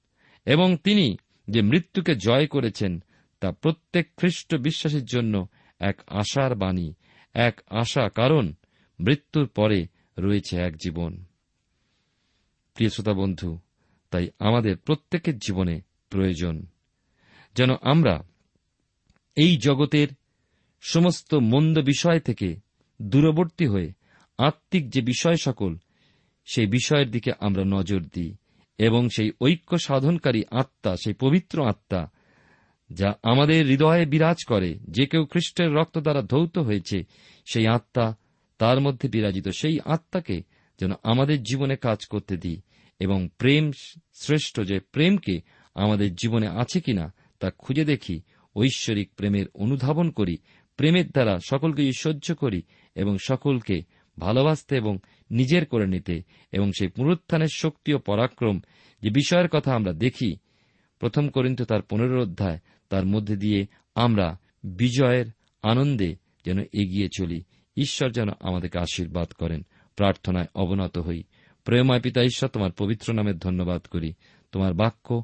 এবং 0.45 0.77
তিনি 0.77 1.17
যে 1.47 1.61
মৃত্যুকে 1.61 2.15
জয় 2.15 2.47
করেছেন, 2.47 3.03
তা 3.39 3.51
প্রত্যেক 3.51 4.11
খ্রিস্ট 4.17 4.55
বিশ্বাসীর 4.55 5.05
জন্য 5.05 5.47
এক 5.79 6.01
আশার 6.07 6.55
বাণী, 6.55 6.93
এক 7.33 7.61
আশা 7.69 8.09
কারণ 8.09 8.53
মৃত্যুর 8.99 9.47
পরে 9.47 9.87
রয়েছে 10.17 10.57
এক 10.57 10.77
জীবন। 10.77 11.25
প্রিয় 12.73 12.89
শ্রোতা 12.89 13.13
বন্ধু, 13.13 13.59
তাই 14.09 14.29
আমাদের 14.39 14.77
প্রত্যেকের 14.77 15.37
জীবনে 15.37 15.81
প্রয়োজন 16.09 16.65
যেন 17.55 17.69
আমরা 17.81 18.23
এই 19.35 19.57
জগতের 19.57 20.07
সমস্ত 20.81 21.35
মন্দ 21.35 21.79
বিষয় 21.79 22.19
থেকে 22.19 22.55
দূরবর্তী 23.01 23.65
হয়ে 23.65 23.93
আত্মিক 24.37 24.89
যে 24.89 25.01
বিষয় 25.01 25.35
সকল 25.35 25.75
সেই 26.45 26.65
বিষয়ের 26.65 27.11
দিকে 27.11 27.31
আমরা 27.39 27.63
নজর 27.65 27.99
দিই 27.99 28.35
এবং 28.77 29.09
সেই 29.09 29.31
ঐক্য 29.41 29.79
সাধনকারী 29.79 30.43
আত্মা, 30.51 30.95
সেই 30.95 31.13
পবিত্র 31.13 31.65
আত্মা, 31.65 32.09
যা 32.89 33.13
আমাদের 33.23 33.65
হৃদয়ে 33.65 34.05
বিরাজ 34.05 34.37
করে, 34.47 34.79
যে 34.83 35.05
কেউ 35.05 35.25
খ্রিস্টের 35.25 35.73
রক্ত 35.73 35.97
দ্বারা 35.97 36.21
ধৌত 36.21 36.57
হয়েছে, 36.57 37.03
সেই 37.45 37.67
আত্মা, 37.67 38.15
তার 38.57 38.81
মধ্যে 38.81 39.09
বিরাজিত 39.09 39.47
সেই 39.47 39.79
আত্মাকে 39.85 40.43
যেন 40.79 40.91
আমাদের 41.03 41.43
জীবনে 41.43 41.75
কাজ 41.75 42.05
করতে 42.05 42.37
দিই 42.37 42.61
এবং 42.99 43.29
প্রেম 43.37 43.71
শ্রেষ্ঠ 44.15 44.61
যে 44.61 44.79
প্রেমকে 44.79 45.41
আমাদের 45.75 46.15
জীবনে 46.15 46.47
আছে 46.47 46.81
কিনা 46.81 47.13
তা 47.39 47.51
খুঁজে 47.51 47.85
দেখি, 47.85 48.21
ঐশ্বরিক 48.55 49.09
প্রেমের 49.15 49.45
অনুধাবন 49.53 50.11
করি, 50.11 50.37
প্রেমের 50.77 51.11
দ্বারা 51.11 51.39
সকলকে 51.45 51.91
সহ্য 51.97 52.35
করি 52.35 52.61
এবং 52.95 53.17
সকলকে 53.21 53.83
ভালোবাসতে 54.19 54.75
এবং 54.75 54.97
নিজের 55.31 55.65
করে 55.65 55.87
নিতে 55.87 56.23
এবং 56.51 56.71
সেই 56.71 56.87
পুনরুত্থানের 56.87 57.47
শক্তি 57.53 57.93
ও 57.93 57.97
পরাক্রম 57.97 58.61
যে 59.01 59.09
বিষয়ের 59.09 59.47
কথা 59.47 59.75
আমরা 59.75 59.93
দেখি, 59.93 60.35
প্রথম 60.99 61.29
করিন্ত 61.29 61.61
তার 61.61 61.81
পনেরো 61.81 62.21
অধ্যায়, 62.21 62.59
তার 62.89 63.05
মধ্যে 63.05 63.35
দিয়ে 63.35 63.65
আমরা 63.95 64.39
বিজয়ের 64.63 65.25
আনন্দে 65.63 66.15
যেন 66.45 66.59
এগিয়ে 66.59 67.09
চলি। 67.17 67.43
ঈশ্বর 67.77 68.11
যেন 68.11 68.29
আমাদেরকে 68.39 68.79
আশীর্বাদ 68.79 69.27
করেন। 69.31 69.65
প্রার্থনায় 69.95 70.45
অবনত 70.55 70.97
হই। 70.97 71.23
প্রেময় 71.63 72.01
পিতা 72.01 72.23
ঈশ্বর, 72.23 72.49
তোমার 72.49 72.71
পবিত্র 72.71 73.13
নামের 73.13 73.37
ধন্যবাদ 73.37 73.81
করি। 73.81 74.13
তোমার 74.51 74.73
বাক্য 74.73 75.23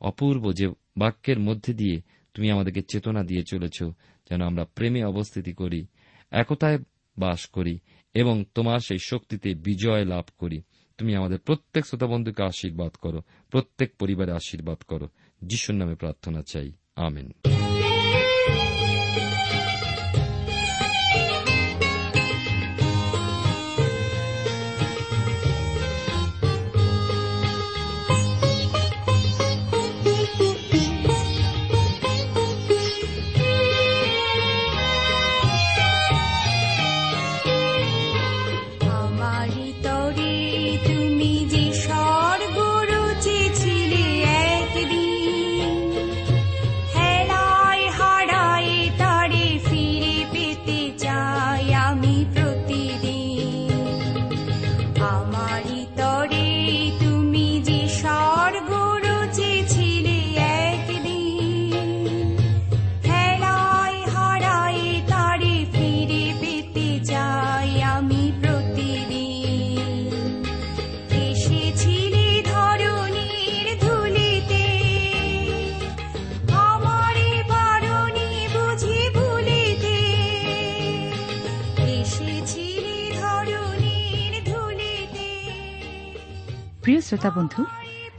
অপূর্ব 0.00 0.52
যে 0.52 0.68
বাক্যের 0.96 1.38
মধ্যে 1.38 1.74
দিয়ে 1.74 2.00
তুমি 2.34 2.50
আমাদেরকে 2.50 2.82
চেতনা 2.82 3.22
দিয়ে 3.22 3.42
চলেছ, 3.50 3.82
যেন 4.30 4.42
আমরা 4.42 4.64
প্রেমে 4.64 5.04
অবস্থিতি 5.04 5.52
করি, 5.52 5.86
একতায় 6.30 6.78
বাস 7.18 7.46
করি 7.46 7.78
এবং 8.14 8.44
তোমার 8.54 8.78
সেই 8.78 8.98
শক্তিতে 8.98 9.54
বিজয় 9.54 10.04
লাভ 10.04 10.24
করি। 10.38 10.62
তুমি 10.98 11.16
আমাদের 11.16 11.38
প্রত্যেক 11.38 11.86
শ্রোতা 11.86 12.06
বন্ধুকে 12.06 12.42
আশীর্বাদ 12.42 12.92
করো, 12.92 13.22
প্রত্যেক 13.50 13.96
পরিবারে 13.96 14.32
আশীর্বাদ 14.32 14.78
করো। 14.78 15.08
যিশুর 15.42 15.76
নামে 15.76 15.94
প্রার্থনা 15.94 16.42
চাই। 16.42 16.72
আমেন। 16.96 17.32